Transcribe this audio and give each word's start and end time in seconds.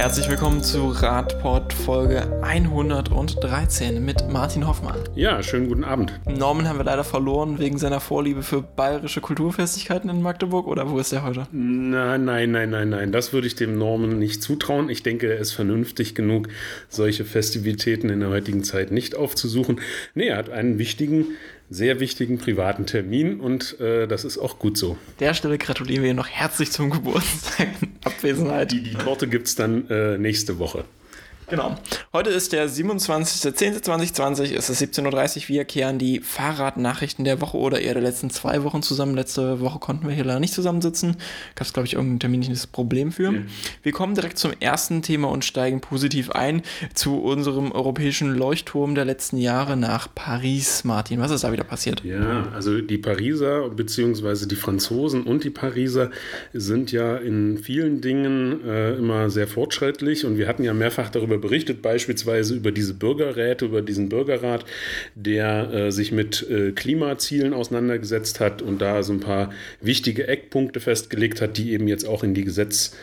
Herzlich 0.00 0.30
willkommen 0.30 0.62
zu 0.62 0.88
Radport 0.88 1.74
Folge 1.74 2.22
113 2.42 4.02
mit 4.02 4.30
Martin 4.30 4.66
Hoffmann. 4.66 4.98
Ja, 5.14 5.42
schönen 5.42 5.68
guten 5.68 5.84
Abend. 5.84 6.18
Norman 6.24 6.66
haben 6.66 6.78
wir 6.78 6.86
leider 6.86 7.04
verloren 7.04 7.58
wegen 7.58 7.76
seiner 7.76 8.00
Vorliebe 8.00 8.42
für 8.42 8.62
bayerische 8.62 9.20
Kulturfestigkeiten 9.20 10.08
in 10.08 10.22
Magdeburg 10.22 10.68
oder 10.68 10.88
wo 10.88 10.98
ist 10.98 11.12
er 11.12 11.22
heute? 11.22 11.46
Nein, 11.52 12.24
nein, 12.24 12.50
nein, 12.50 12.70
nein, 12.70 12.88
nein. 12.88 13.12
Das 13.12 13.34
würde 13.34 13.46
ich 13.46 13.56
dem 13.56 13.76
Norman 13.76 14.18
nicht 14.18 14.42
zutrauen. 14.42 14.88
Ich 14.88 15.02
denke, 15.02 15.30
er 15.30 15.38
ist 15.38 15.52
vernünftig 15.52 16.14
genug, 16.14 16.48
solche 16.88 17.26
Festivitäten 17.26 18.08
in 18.08 18.20
der 18.20 18.30
heutigen 18.30 18.64
Zeit 18.64 18.92
nicht 18.92 19.14
aufzusuchen. 19.14 19.82
Nee, 20.14 20.28
er 20.28 20.38
hat 20.38 20.48
einen 20.48 20.78
wichtigen 20.78 21.26
sehr 21.70 22.00
wichtigen 22.00 22.38
privaten 22.38 22.84
Termin 22.84 23.40
und 23.40 23.78
äh, 23.80 24.08
das 24.08 24.24
ist 24.24 24.38
auch 24.38 24.58
gut 24.58 24.76
so. 24.76 24.98
Der 25.20 25.34
Stelle 25.34 25.56
gratulieren 25.56 26.02
wir 26.02 26.14
noch 26.14 26.28
herzlich 26.28 26.72
zum 26.72 26.90
Geburtstag. 26.90 27.68
Abwesenheit. 28.04 28.72
Die, 28.72 28.82
die 28.82 28.94
Torte 28.94 29.28
gibt 29.28 29.46
es 29.46 29.54
dann 29.54 29.88
äh, 29.88 30.18
nächste 30.18 30.58
Woche. 30.58 30.84
Genau. 31.50 31.74
Heute 32.12 32.30
ist 32.30 32.52
der 32.52 32.68
27.10.2020, 32.68 34.54
es 34.54 34.70
ist 34.70 34.80
17.30 34.80 35.36
Uhr. 35.36 35.48
Wir 35.48 35.64
kehren 35.64 35.98
die 35.98 36.20
Fahrradnachrichten 36.20 37.24
der 37.24 37.40
Woche 37.40 37.56
oder 37.56 37.80
eher 37.80 37.94
der 37.94 38.04
letzten 38.04 38.30
zwei 38.30 38.62
Wochen 38.62 38.82
zusammen. 38.82 39.16
Letzte 39.16 39.60
Woche 39.60 39.80
konnten 39.80 40.06
wir 40.06 40.14
hier 40.14 40.24
leider 40.24 40.38
nicht 40.38 40.54
zusammensitzen. 40.54 41.16
Gab 41.56 41.66
es, 41.66 41.72
glaube 41.72 41.88
ich, 41.88 41.94
irgendein 41.94 42.20
terminliches 42.20 42.68
Problem 42.68 43.10
für. 43.10 43.32
Mhm. 43.32 43.46
Wir 43.82 43.90
kommen 43.90 44.14
direkt 44.14 44.38
zum 44.38 44.52
ersten 44.60 45.02
Thema 45.02 45.28
und 45.28 45.44
steigen 45.44 45.80
positiv 45.80 46.30
ein 46.30 46.62
zu 46.94 47.20
unserem 47.20 47.72
europäischen 47.72 48.32
Leuchtturm 48.32 48.94
der 48.94 49.04
letzten 49.04 49.36
Jahre 49.36 49.76
nach 49.76 50.06
Paris. 50.14 50.84
Martin, 50.84 51.18
was 51.18 51.32
ist 51.32 51.42
da 51.42 51.50
wieder 51.50 51.64
passiert? 51.64 52.04
Ja, 52.04 52.48
also 52.54 52.80
die 52.80 52.98
Pariser 52.98 53.70
bzw. 53.70 54.46
die 54.46 54.54
Franzosen 54.54 55.24
und 55.24 55.42
die 55.42 55.50
Pariser 55.50 56.10
sind 56.52 56.92
ja 56.92 57.16
in 57.16 57.58
vielen 57.58 58.00
Dingen 58.00 58.64
äh, 58.64 58.94
immer 58.94 59.30
sehr 59.30 59.48
fortschrittlich 59.48 60.24
und 60.24 60.38
wir 60.38 60.46
hatten 60.46 60.62
ja 60.62 60.72
mehrfach 60.72 61.10
darüber 61.10 61.39
berichtet, 61.40 61.82
beispielsweise 61.82 62.54
über 62.54 62.72
diese 62.72 62.94
Bürgerräte, 62.94 63.64
über 63.64 63.82
diesen 63.82 64.08
Bürgerrat, 64.08 64.64
der 65.14 65.72
äh, 65.72 65.92
sich 65.92 66.12
mit 66.12 66.48
äh, 66.48 66.72
Klimazielen 66.72 67.52
auseinandergesetzt 67.52 68.40
hat 68.40 68.62
und 68.62 68.80
da 68.80 69.02
so 69.02 69.12
ein 69.12 69.20
paar 69.20 69.50
wichtige 69.80 70.28
Eckpunkte 70.28 70.80
festgelegt 70.80 71.40
hat, 71.40 71.56
die 71.56 71.72
eben 71.72 71.88
jetzt 71.88 72.06
auch 72.06 72.22
in 72.24 72.34
die 72.34 72.44
Gesetz, 72.44 72.96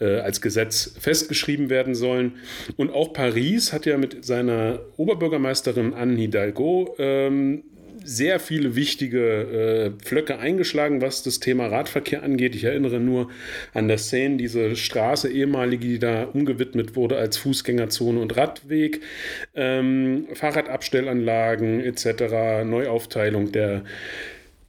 äh, 0.00 0.16
als 0.16 0.40
Gesetz 0.40 0.94
festgeschrieben 0.98 1.70
werden 1.70 1.94
sollen. 1.94 2.32
Und 2.76 2.90
auch 2.90 3.12
Paris 3.12 3.72
hat 3.72 3.86
ja 3.86 3.98
mit 3.98 4.24
seiner 4.24 4.80
Oberbürgermeisterin 4.96 5.94
Anne 5.94 6.16
Hidalgo 6.16 6.94
ähm, 6.98 7.64
sehr 8.04 8.40
viele 8.40 8.76
wichtige 8.76 9.92
äh, 9.98 10.02
Pflöcke 10.02 10.38
eingeschlagen, 10.38 11.00
was 11.00 11.22
das 11.22 11.40
Thema 11.40 11.66
Radverkehr 11.66 12.22
angeht. 12.22 12.54
Ich 12.54 12.64
erinnere 12.64 13.00
nur 13.00 13.30
an 13.74 13.88
das 13.88 14.10
Seine, 14.10 14.36
diese 14.36 14.76
Straße 14.76 15.30
ehemalige, 15.30 15.86
die 15.86 15.98
da 15.98 16.24
umgewidmet 16.24 16.96
wurde 16.96 17.16
als 17.16 17.36
Fußgängerzone 17.36 18.20
und 18.20 18.36
Radweg, 18.36 19.00
ähm, 19.54 20.26
Fahrradabstellanlagen 20.32 21.80
etc., 21.80 22.64
Neuaufteilung 22.64 23.52
der 23.52 23.84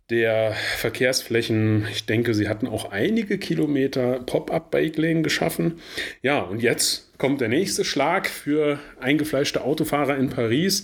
der 0.09 0.53
Verkehrsflächen. 0.77 1.87
Ich 1.91 2.05
denke, 2.05 2.33
sie 2.33 2.49
hatten 2.49 2.67
auch 2.67 2.91
einige 2.91 3.37
Kilometer 3.37 4.19
Pop-up-Bike-Lane 4.19 5.21
geschaffen. 5.21 5.79
Ja, 6.21 6.41
und 6.41 6.61
jetzt 6.61 7.12
kommt 7.23 7.39
der 7.39 7.47
nächste 7.47 7.85
Schlag 7.85 8.27
für 8.27 8.79
eingefleischte 8.99 9.63
Autofahrer 9.63 10.17
in 10.17 10.29
Paris. 10.29 10.83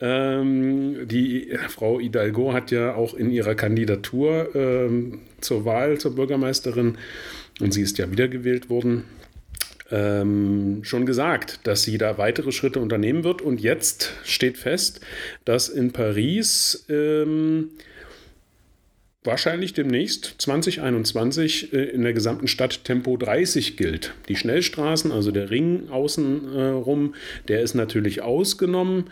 Ähm, 0.00 1.06
die 1.06 1.56
Frau 1.68 2.00
Hidalgo 2.00 2.52
hat 2.52 2.72
ja 2.72 2.96
auch 2.96 3.14
in 3.14 3.30
ihrer 3.30 3.54
Kandidatur 3.54 4.48
ähm, 4.56 5.20
zur 5.40 5.64
Wahl 5.64 5.98
zur 5.98 6.16
Bürgermeisterin, 6.16 6.98
und 7.60 7.72
sie 7.72 7.82
ist 7.82 7.98
ja 7.98 8.10
wiedergewählt 8.10 8.68
worden, 8.68 9.04
ähm, 9.92 10.80
schon 10.82 11.06
gesagt, 11.06 11.60
dass 11.68 11.84
sie 11.84 11.98
da 11.98 12.18
weitere 12.18 12.50
Schritte 12.50 12.80
unternehmen 12.80 13.22
wird. 13.22 13.40
Und 13.40 13.60
jetzt 13.60 14.10
steht 14.24 14.58
fest, 14.58 15.00
dass 15.44 15.68
in 15.68 15.92
Paris 15.92 16.84
ähm, 16.88 17.70
wahrscheinlich 19.26 19.74
demnächst 19.74 20.36
2021 20.38 21.72
äh, 21.72 21.84
in 21.84 22.02
der 22.02 22.12
gesamten 22.12 22.48
Stadt 22.48 22.84
Tempo 22.84 23.16
30 23.16 23.76
gilt. 23.76 24.14
Die 24.28 24.36
Schnellstraßen, 24.36 25.12
also 25.12 25.30
der 25.30 25.50
Ring 25.50 25.88
außenrum, 25.90 27.14
äh, 27.14 27.46
der 27.48 27.60
ist 27.60 27.74
natürlich 27.74 28.22
ausgenommen, 28.22 29.10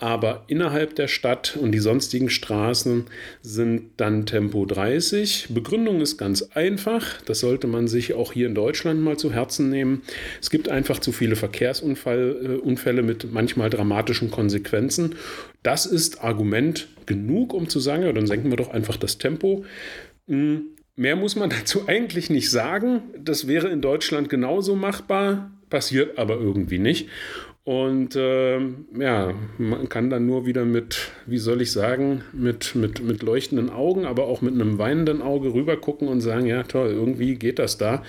aber 0.00 0.44
innerhalb 0.46 0.96
der 0.96 1.08
Stadt 1.08 1.58
und 1.60 1.72
die 1.72 1.78
sonstigen 1.78 2.30
Straßen 2.30 3.04
sind 3.42 3.82
dann 3.98 4.24
Tempo 4.24 4.64
30. 4.64 5.48
Begründung 5.50 6.00
ist 6.00 6.16
ganz 6.16 6.42
einfach, 6.54 7.20
das 7.22 7.40
sollte 7.40 7.66
man 7.66 7.86
sich 7.86 8.14
auch 8.14 8.32
hier 8.32 8.46
in 8.46 8.54
Deutschland 8.54 9.02
mal 9.02 9.18
zu 9.18 9.30
Herzen 9.30 9.68
nehmen. 9.68 10.00
Es 10.40 10.48
gibt 10.48 10.70
einfach 10.70 11.00
zu 11.00 11.12
viele 11.12 11.36
Verkehrsunfälle 11.36 13.00
äh, 13.00 13.02
mit 13.02 13.30
manchmal 13.30 13.68
dramatischen 13.68 14.30
Konsequenzen. 14.30 15.16
Das 15.62 15.84
ist 15.84 16.24
Argument 16.24 16.88
genug, 17.04 17.52
um 17.52 17.68
zu 17.68 17.78
sagen, 17.78 18.04
ja, 18.04 18.12
dann 18.12 18.26
senken 18.26 18.48
wir 18.50 18.56
doch 18.56 18.70
einfach 18.70 18.96
das 18.96 19.18
Tempo. 19.18 19.66
Hm, 20.28 20.62
mehr 20.96 21.16
muss 21.16 21.36
man 21.36 21.50
dazu 21.58 21.88
eigentlich 21.88 22.30
nicht 22.30 22.50
sagen. 22.50 23.02
Das 23.22 23.46
wäre 23.46 23.68
in 23.68 23.82
Deutschland 23.82 24.30
genauso 24.30 24.76
machbar, 24.76 25.50
passiert 25.70 26.18
aber 26.18 26.34
irgendwie 26.34 26.78
nicht. 26.78 27.08
Und 27.64 28.16
äh, 28.16 28.58
ja, 28.98 29.34
man 29.58 29.88
kann 29.88 30.10
dann 30.10 30.26
nur 30.26 30.46
wieder 30.46 30.64
mit, 30.64 31.12
wie 31.26 31.38
soll 31.38 31.62
ich 31.62 31.72
sagen, 31.72 32.22
mit, 32.32 32.74
mit, 32.74 33.02
mit 33.02 33.22
leuchtenden 33.22 33.70
Augen, 33.70 34.06
aber 34.06 34.24
auch 34.24 34.40
mit 34.40 34.54
einem 34.54 34.78
weinenden 34.78 35.22
Auge 35.22 35.52
rübergucken 35.52 36.08
und 36.08 36.20
sagen, 36.20 36.46
ja 36.46 36.62
toll, 36.62 36.90
irgendwie 36.90 37.36
geht 37.36 37.58
das 37.58 37.78
da. 37.78 38.02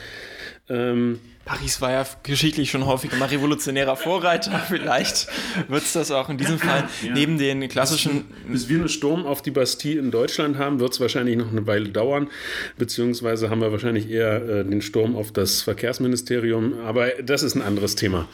Ähm, 0.69 1.19
Paris 1.43 1.81
war 1.81 1.91
ja 1.91 2.05
geschichtlich 2.21 2.69
schon 2.69 2.85
häufig 2.85 3.11
immer 3.13 3.29
revolutionärer 3.29 3.95
Vorreiter. 3.95 4.59
Vielleicht 4.67 5.27
wird 5.67 5.83
es 5.83 5.93
das 5.93 6.11
auch 6.11 6.29
in 6.29 6.37
diesem 6.37 6.59
Fall. 6.59 6.87
Ja. 7.01 7.13
Neben 7.13 7.39
den 7.39 7.67
klassischen. 7.67 8.25
Bis, 8.47 8.61
bis 8.61 8.69
wir 8.69 8.77
einen 8.77 8.89
Sturm 8.89 9.25
auf 9.25 9.41
die 9.41 9.49
Bastille 9.49 9.99
in 9.99 10.11
Deutschland 10.11 10.57
haben, 10.57 10.79
wird 10.79 10.93
es 10.93 10.99
wahrscheinlich 10.99 11.37
noch 11.37 11.49
eine 11.51 11.65
Weile 11.65 11.89
dauern. 11.89 12.27
Beziehungsweise 12.77 13.49
haben 13.49 13.59
wir 13.59 13.71
wahrscheinlich 13.71 14.09
eher 14.09 14.35
äh, 14.35 14.63
den 14.63 14.81
Sturm 14.81 15.15
auf 15.15 15.31
das 15.31 15.63
Verkehrsministerium. 15.63 16.75
Aber 16.85 17.09
das 17.23 17.41
ist 17.41 17.55
ein 17.55 17.63
anderes 17.63 17.95
Thema. 17.95 18.27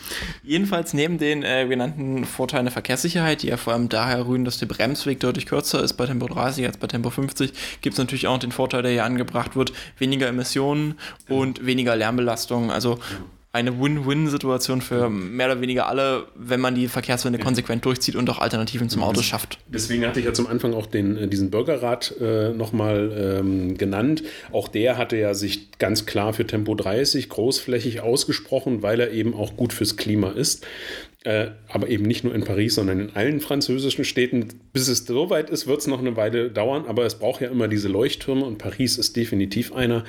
Jedenfalls 0.43 0.93
neben 0.93 1.17
den 1.17 1.43
äh, 1.43 1.65
genannten 1.67 2.25
Vorteilen 2.25 2.65
der 2.65 2.73
Verkehrssicherheit, 2.73 3.41
die 3.41 3.47
ja 3.47 3.57
vor 3.57 3.71
allem 3.71 3.87
daher 3.87 4.27
rühren, 4.27 4.43
dass 4.43 4.57
der 4.57 4.65
Bremsweg 4.65 5.21
deutlich 5.21 5.45
kürzer 5.45 5.81
ist 5.81 5.93
bei 5.93 6.05
Tempo 6.05 6.27
30 6.27 6.65
als 6.65 6.77
bei 6.77 6.87
Tempo 6.87 7.09
50, 7.09 7.53
gibt 7.81 7.93
es 7.93 7.97
natürlich 7.97 8.27
auch 8.27 8.37
den 8.37 8.51
Vorteil, 8.51 8.81
der 8.81 8.91
hier 8.91 9.05
angebracht 9.05 9.55
wird: 9.55 9.71
weniger 9.97 10.27
Emissionen 10.27 10.95
und 11.29 11.65
weniger 11.65 11.95
Lärmbelastung. 11.95 12.69
Also 12.69 12.96
eine 13.57 13.79
Win-Win-Situation 13.79 14.81
für 14.81 15.09
mehr 15.09 15.47
oder 15.47 15.61
weniger 15.61 15.87
alle, 15.87 16.27
wenn 16.35 16.59
man 16.59 16.75
die 16.75 16.87
Verkehrswende 16.87 17.39
ja. 17.39 17.45
konsequent 17.45 17.83
durchzieht 17.85 18.15
und 18.15 18.29
auch 18.29 18.37
Alternativen 18.37 18.87
zum 18.87 19.01
Auto 19.01 19.21
schafft. 19.23 19.57
Deswegen 19.67 20.05
hatte 20.05 20.19
ich 20.19 20.27
ja 20.27 20.33
zum 20.33 20.45
Anfang 20.45 20.75
auch 20.75 20.85
den, 20.85 21.17
äh, 21.17 21.27
diesen 21.27 21.49
Bürgerrat 21.49 22.13
äh, 22.21 22.49
nochmal 22.49 23.39
ähm, 23.39 23.77
genannt. 23.77 24.21
Auch 24.51 24.67
der 24.67 24.97
hatte 24.97 25.17
ja 25.17 25.33
sich 25.33 25.71
ganz 25.79 26.05
klar 26.05 26.33
für 26.33 26.45
Tempo 26.45 26.75
30 26.75 27.29
großflächig 27.29 28.01
ausgesprochen, 28.01 28.83
weil 28.83 28.99
er 28.99 29.11
eben 29.11 29.33
auch 29.33 29.57
gut 29.57 29.73
fürs 29.73 29.97
Klima 29.97 30.29
ist. 30.31 30.65
Äh, 31.27 31.51
aber 31.67 31.89
eben 31.89 32.05
nicht 32.05 32.23
nur 32.23 32.33
in 32.33 32.45
Paris, 32.45 32.75
sondern 32.75 33.01
in 33.01 33.09
allen 33.13 33.41
französischen 33.41 34.05
Städten. 34.05 34.47
Bis 34.71 34.87
es 34.87 35.05
so 35.05 35.29
weit 35.29 35.49
ist, 35.49 35.67
wird 35.67 35.81
es 35.81 35.87
noch 35.87 35.99
eine 35.99 36.15
Weile 36.15 36.49
dauern, 36.49 36.85
aber 36.87 37.05
es 37.05 37.15
braucht 37.15 37.41
ja 37.41 37.49
immer 37.49 37.67
diese 37.67 37.89
Leuchttürme 37.89 38.45
und 38.45 38.59
Paris 38.59 38.97
ist 38.97 39.17
definitiv 39.17 39.73
einer, 39.73 40.05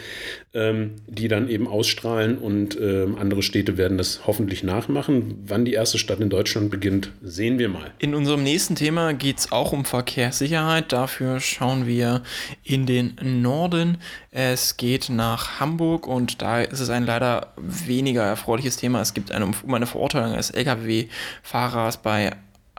ähm, 0.54 0.92
die 1.08 1.26
dann 1.26 1.48
eben 1.48 1.66
ausstrahlen 1.66 2.38
und 2.38 2.78
ähm, 2.80 3.16
andere 3.18 3.42
Städte 3.42 3.76
werden 3.76 3.98
das 3.98 4.28
hoffentlich 4.28 4.62
nachmachen. 4.62 5.42
Wann 5.44 5.64
die 5.64 5.72
erste 5.72 5.98
Stadt 5.98 6.20
in 6.20 6.30
Deutschland 6.30 6.70
beginnt, 6.70 7.10
sehen 7.20 7.58
wir 7.58 7.68
mal. 7.68 7.90
In 7.98 8.14
unserem 8.14 8.44
nächsten 8.44 8.76
Thema 8.76 9.12
geht 9.12 9.38
es 9.38 9.50
auch 9.50 9.72
um 9.72 9.84
Verkehrssicherheit. 9.84 10.92
Dafür 10.92 11.40
schauen 11.40 11.88
wir 11.88 12.22
in 12.62 12.86
den 12.86 13.16
Norden. 13.42 13.98
Es 14.30 14.76
geht 14.76 15.08
nach 15.08 15.58
Hamburg 15.58 16.06
und 16.06 16.42
da 16.42 16.60
ist 16.60 16.78
es 16.78 16.90
ein 16.90 17.04
leider 17.04 17.54
weniger 17.56 18.22
erfreuliches 18.22 18.76
Thema. 18.76 19.00
Es 19.00 19.14
gibt 19.14 19.32
eine, 19.32 19.46
um 19.46 19.74
eine 19.74 19.86
Verurteilung 19.86 20.34
eines 20.34 20.50
Lkw-Fahrers 21.08 21.98
bei 22.02 22.32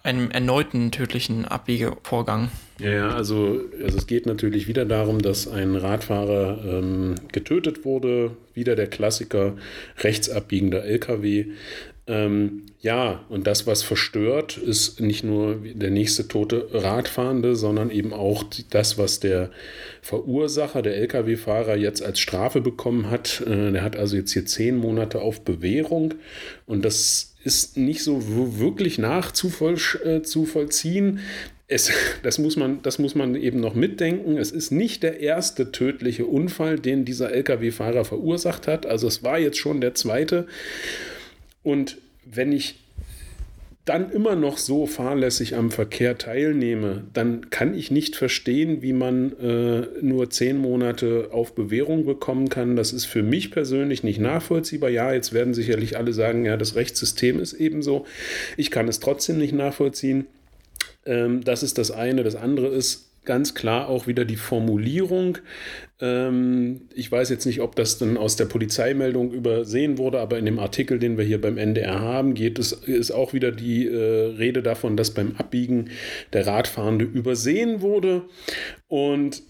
einem 0.04 0.32
erneuten 0.32 0.92
tödlichen 0.92 1.46
Abbiegevorgang. 1.46 2.50
Ja, 2.80 3.10
also, 3.10 3.60
also 3.84 3.98
es 3.98 4.08
geht 4.08 4.26
natürlich 4.26 4.70
wieder 4.70 4.86
darum, 4.86 5.22
dass 5.22 5.50
ein 5.50 5.76
Radfahrer 5.76 6.64
ähm, 6.66 7.16
getötet 7.34 7.84
wurde. 7.84 8.32
Wieder 8.54 8.78
der 8.78 8.88
Klassiker 8.88 9.58
rechtsabbiegender 9.98 10.86
LKW. 10.86 11.48
Ähm, 12.10 12.64
ja, 12.82 13.24
und 13.30 13.46
das, 13.46 13.68
was 13.68 13.84
verstört, 13.84 14.58
ist 14.58 15.00
nicht 15.00 15.24
nur 15.24 15.56
der 15.56 15.92
nächste 15.92 16.28
tote 16.28 16.68
Radfahrende, 16.72 17.56
sondern 17.56 17.92
eben 17.92 18.14
auch 18.14 18.44
das, 18.72 18.98
was 18.98 19.20
der 19.20 19.52
Verursacher, 20.02 20.82
der 20.82 20.98
Lkw-Fahrer, 20.98 21.76
jetzt 21.76 22.04
als 22.04 22.20
Strafe 22.20 22.62
bekommen 22.62 23.12
hat. 23.12 23.44
Äh, 23.46 23.74
der 23.74 23.84
hat 23.84 23.96
also 23.96 24.16
jetzt 24.16 24.34
hier 24.34 24.48
zehn 24.48 24.78
Monate 24.78 25.22
auf 25.22 25.42
Bewährung 25.42 26.16
und 26.66 26.84
das 26.84 27.36
ist 27.44 27.78
nicht 27.78 28.04
so 28.04 28.24
wirklich 28.58 28.98
nachzuvollziehen. 28.98 31.18
Äh, 31.18 31.22
es, 31.72 31.92
das, 32.24 32.40
muss 32.40 32.56
man, 32.56 32.82
das 32.82 32.98
muss 32.98 33.14
man 33.14 33.36
eben 33.36 33.60
noch 33.60 33.76
mitdenken. 33.76 34.38
Es 34.38 34.52
ist 34.52 34.72
nicht 34.72 35.04
der 35.04 35.20
erste 35.20 35.72
tödliche 35.72 36.26
Unfall, 36.26 36.80
den 36.80 37.06
dieser 37.06 37.32
Lkw-Fahrer 37.32 38.04
verursacht 38.04 38.68
hat. 38.68 38.88
Also 38.88 39.08
es 39.08 39.22
war 39.22 39.38
jetzt 39.38 39.60
schon 39.60 39.80
der 39.80 39.94
zweite. 39.94 40.48
Und 41.64 41.98
wenn 42.26 42.52
ich 42.52 42.80
dann 43.90 44.12
immer 44.12 44.36
noch 44.36 44.60
so 44.60 44.86
fahrlässig 44.86 45.56
am 45.56 45.72
Verkehr 45.72 46.16
teilnehme, 46.18 47.06
dann 47.14 47.50
kann 47.50 47.74
ich 47.74 47.90
nicht 47.90 48.16
verstehen, 48.16 48.84
wie 48.84 48.94
man 48.94 49.34
äh, 49.40 49.88
nur 50.02 50.30
zehn 50.30 50.58
Monate 50.58 51.30
auf 51.32 51.56
Bewährung 51.56 52.06
bekommen 52.06 52.50
kann. 52.50 52.76
Das 52.76 52.94
ist 52.94 53.06
für 53.06 53.24
mich 53.24 53.50
persönlich 53.50 54.04
nicht 54.04 54.20
nachvollziehbar. 54.20 54.92
Ja, 54.92 55.12
jetzt 55.12 55.34
werden 55.34 55.56
sicherlich 55.56 55.98
alle 55.98 56.14
sagen, 56.14 56.46
ja, 56.46 56.56
das 56.56 56.76
Rechtssystem 56.76 57.40
ist 57.40 57.54
ebenso. 57.54 58.06
Ich 58.58 58.70
kann 58.70 58.88
es 58.88 59.00
trotzdem 59.00 59.40
nicht 59.40 59.54
nachvollziehen. 59.54 60.28
Ähm, 61.08 61.44
das 61.44 61.64
ist 61.64 61.80
das 61.80 61.90
eine. 61.90 62.24
Das 62.24 62.36
andere 62.36 62.68
ist, 62.68 63.09
ganz 63.26 63.54
klar 63.54 63.90
auch 63.90 64.08
wieder 64.08 64.26
die 64.26 64.36
Formulierung. 64.36 65.38
Ähm, 66.02 66.82
ich 66.94 67.12
weiß 67.12 67.30
jetzt 67.30 67.46
nicht, 67.46 67.62
ob 67.62 67.76
das 67.76 67.98
dann 67.98 68.18
aus 68.18 68.36
der 68.36 68.46
Polizeimeldung 68.46 69.32
übersehen 69.32 69.98
wurde, 69.98 70.20
aber 70.20 70.38
in 70.38 70.46
dem 70.46 70.60
Artikel, 70.60 71.00
den 71.00 71.18
wir 71.18 71.26
hier 71.26 71.42
beim 71.42 71.58
NDR 71.58 72.00
haben, 72.00 72.34
geht 72.34 72.60
es, 72.60 72.72
ist 72.72 73.12
auch 73.12 73.34
wieder 73.34 73.52
die 73.52 73.88
äh, 73.88 74.36
Rede 74.38 74.64
davon, 74.64 74.98
dass 74.98 75.12
beim 75.12 75.36
Abbiegen 75.38 75.90
der 76.34 76.48
Radfahrende 76.48 77.06
übersehen 77.06 77.82
wurde. 77.82 78.24
Und 78.88 79.44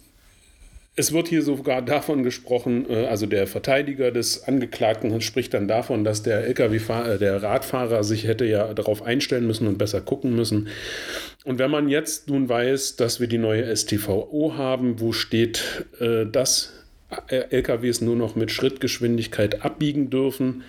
es 1.00 1.14
wird 1.14 1.30
hier 1.30 1.44
sogar 1.44 1.82
davon 1.82 2.24
gesprochen, 2.24 2.86
äh, 2.90 3.06
also 3.06 3.26
der 3.26 3.48
Verteidiger 3.48 4.12
des 4.12 4.44
Angeklagten 4.44 5.22
spricht 5.22 5.54
dann 5.54 5.70
davon, 5.70 6.04
dass 6.04 6.24
der 6.24 6.44
LKW-Fahrer, 6.44 7.14
äh, 7.14 7.18
der 7.18 7.42
Radfahrer 7.42 8.04
sich 8.04 8.28
hätte 8.28 8.44
ja 8.44 8.74
darauf 8.74 9.02
einstellen 9.02 9.48
müssen 9.48 9.66
und 9.68 9.78
besser 9.78 10.02
gucken 10.02 10.36
müssen. 10.36 10.68
Und 11.46 11.58
wenn 11.58 11.72
man 11.72 11.88
jetzt 11.88 12.30
nun 12.30 12.50
weiß, 12.50 12.98
dass 12.98 13.20
wir 13.20 13.28
die 13.28 13.38
neue 13.38 13.76
STVO 13.76 14.56
haben, 14.58 15.00
wo 15.00 15.14
steht, 15.14 15.86
äh, 16.00 16.26
dass 16.26 16.74
LKWs 17.28 18.02
nur 18.02 18.16
noch 18.16 18.36
mit 18.36 18.52
Schrittgeschwindigkeit 18.52 19.64
abbiegen 19.64 20.10
dürfen, 20.10 20.64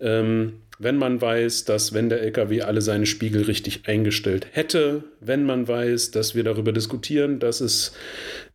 ähm, 0.00 0.54
wenn 0.78 0.96
man 0.96 1.20
weiß, 1.20 1.64
dass 1.64 1.92
wenn 1.92 2.08
der 2.08 2.22
LKW 2.22 2.62
alle 2.62 2.80
seine 2.80 3.06
Spiegel 3.06 3.42
richtig 3.42 3.82
eingestellt 3.86 4.46
hätte, 4.52 5.04
wenn 5.20 5.44
man 5.44 5.68
weiß, 5.68 6.10
dass 6.10 6.34
wir 6.34 6.42
darüber 6.44 6.72
diskutieren, 6.72 7.38
dass 7.38 7.60
es 7.60 7.92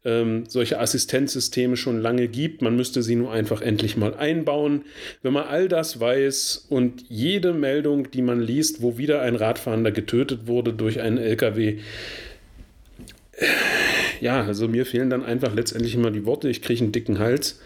ähm, 0.03 0.43
solche 0.47 0.79
Assistenzsysteme 0.79 1.77
schon 1.77 2.01
lange 2.01 2.27
gibt, 2.27 2.61
man 2.61 2.75
müsste 2.75 3.03
sie 3.03 3.15
nur 3.15 3.31
einfach 3.31 3.61
endlich 3.61 3.95
mal 3.97 4.13
einbauen. 4.13 4.83
Wenn 5.21 5.33
man 5.33 5.45
all 5.45 5.67
das 5.67 5.99
weiß 5.99 6.67
und 6.69 7.03
jede 7.09 7.53
Meldung, 7.53 8.11
die 8.11 8.21
man 8.21 8.41
liest, 8.41 8.81
wo 8.81 8.97
wieder 8.97 9.21
ein 9.21 9.35
Radfahrender 9.35 9.91
getötet 9.91 10.47
wurde 10.47 10.73
durch 10.73 10.99
einen 10.99 11.17
LKW, 11.17 11.79
ja, 14.19 14.43
also 14.43 14.67
mir 14.67 14.85
fehlen 14.85 15.09
dann 15.09 15.23
einfach 15.23 15.53
letztendlich 15.53 15.95
immer 15.95 16.11
die 16.11 16.25
Worte, 16.25 16.49
ich 16.49 16.61
kriege 16.61 16.83
einen 16.83 16.91
dicken 16.91 17.19
Hals. 17.19 17.61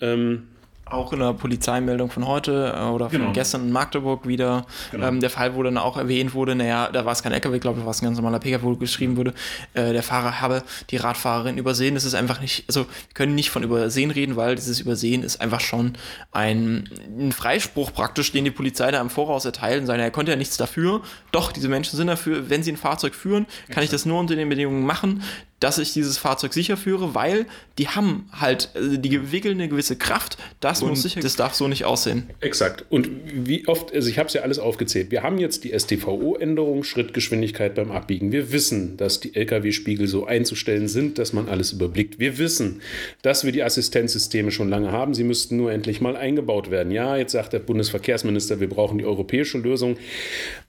Ähm, 0.00 0.44
auch 0.92 1.12
in 1.12 1.20
der 1.20 1.32
Polizeimeldung 1.32 2.10
von 2.10 2.26
heute 2.26 2.74
äh, 2.76 2.82
oder 2.84 3.10
von 3.10 3.18
genau. 3.18 3.32
gestern 3.32 3.62
in 3.62 3.72
Magdeburg 3.72 4.26
wieder 4.26 4.66
genau. 4.90 5.08
ähm, 5.08 5.20
der 5.20 5.30
Fall, 5.30 5.54
wo 5.54 5.62
dann 5.62 5.78
auch 5.78 5.96
erwähnt 5.96 6.34
wurde, 6.34 6.54
naja, 6.54 6.90
da 6.92 7.04
war 7.04 7.12
es 7.12 7.22
kein 7.22 7.32
LKW, 7.32 7.58
glaube 7.58 7.80
ich, 7.80 7.84
war 7.84 7.90
es 7.90 8.02
ein 8.02 8.06
ganz 8.06 8.18
normaler 8.18 8.38
PKW, 8.38 8.62
wo 8.62 8.76
geschrieben 8.76 9.16
wurde, 9.16 9.34
äh, 9.74 9.92
der 9.92 10.02
Fahrer 10.02 10.40
habe 10.40 10.62
die 10.90 10.96
Radfahrerin 10.96 11.58
übersehen. 11.58 11.94
Das 11.94 12.04
ist 12.04 12.14
einfach 12.14 12.40
nicht, 12.40 12.64
also 12.68 12.80
wir 12.80 13.14
können 13.14 13.34
nicht 13.34 13.50
von 13.50 13.62
Übersehen 13.62 14.10
reden, 14.10 14.36
weil 14.36 14.54
dieses 14.54 14.80
Übersehen 14.80 15.22
ist 15.22 15.40
einfach 15.40 15.60
schon 15.60 15.94
ein, 16.30 16.88
ein 17.18 17.32
Freispruch 17.32 17.92
praktisch, 17.92 18.32
den 18.32 18.44
die 18.44 18.50
Polizei 18.50 18.90
da 18.90 19.00
im 19.00 19.10
Voraus 19.10 19.44
erteilen. 19.44 19.86
Sagen, 19.86 20.00
er 20.00 20.10
konnte 20.10 20.32
ja 20.32 20.36
nichts 20.36 20.56
dafür. 20.56 21.02
Doch, 21.30 21.52
diese 21.52 21.68
Menschen 21.68 21.96
sind 21.96 22.06
dafür, 22.06 22.50
wenn 22.50 22.62
sie 22.62 22.72
ein 22.72 22.76
Fahrzeug 22.76 23.14
führen, 23.14 23.46
kann 23.70 23.82
ich 23.82 23.90
das 23.90 24.06
nur 24.06 24.18
unter 24.18 24.36
den 24.36 24.48
Bedingungen 24.48 24.84
machen, 24.84 25.22
dass 25.62 25.78
ich 25.78 25.92
dieses 25.92 26.18
Fahrzeug 26.18 26.52
sicher 26.52 26.76
führe, 26.76 27.14
weil 27.14 27.46
die 27.78 27.86
haben 27.86 28.28
halt, 28.32 28.70
also 28.74 28.96
die 28.96 29.30
wickeln 29.30 29.60
eine 29.60 29.68
gewisse 29.68 29.94
Kraft. 29.94 30.36
Das 30.58 30.82
und 30.82 30.90
muss 30.90 31.02
sicher, 31.02 31.20
das 31.20 31.36
darf 31.36 31.54
so 31.54 31.68
nicht 31.68 31.84
aussehen. 31.84 32.28
Exakt. 32.40 32.84
Und 32.90 33.08
wie 33.32 33.68
oft, 33.68 33.94
also 33.94 34.08
ich 34.08 34.18
habe 34.18 34.26
es 34.26 34.34
ja 34.34 34.42
alles 34.42 34.58
aufgezählt. 34.58 35.12
Wir 35.12 35.22
haben 35.22 35.38
jetzt 35.38 35.62
die 35.62 35.78
STVO-Änderung, 35.78 36.82
Schrittgeschwindigkeit 36.82 37.76
beim 37.76 37.92
Abbiegen. 37.92 38.32
Wir 38.32 38.50
wissen, 38.50 38.96
dass 38.96 39.20
die 39.20 39.36
LKW-Spiegel 39.36 40.08
so 40.08 40.26
einzustellen 40.26 40.88
sind, 40.88 41.18
dass 41.18 41.32
man 41.32 41.48
alles 41.48 41.72
überblickt. 41.72 42.18
Wir 42.18 42.38
wissen, 42.38 42.82
dass 43.22 43.44
wir 43.44 43.52
die 43.52 43.62
Assistenzsysteme 43.62 44.50
schon 44.50 44.68
lange 44.68 44.90
haben. 44.90 45.14
Sie 45.14 45.24
müssten 45.24 45.56
nur 45.56 45.70
endlich 45.70 46.00
mal 46.00 46.16
eingebaut 46.16 46.72
werden. 46.72 46.90
Ja, 46.90 47.16
jetzt 47.16 47.32
sagt 47.32 47.52
der 47.52 47.60
Bundesverkehrsminister, 47.60 48.58
wir 48.58 48.68
brauchen 48.68 48.98
die 48.98 49.04
europäische 49.04 49.58
Lösung. 49.58 49.96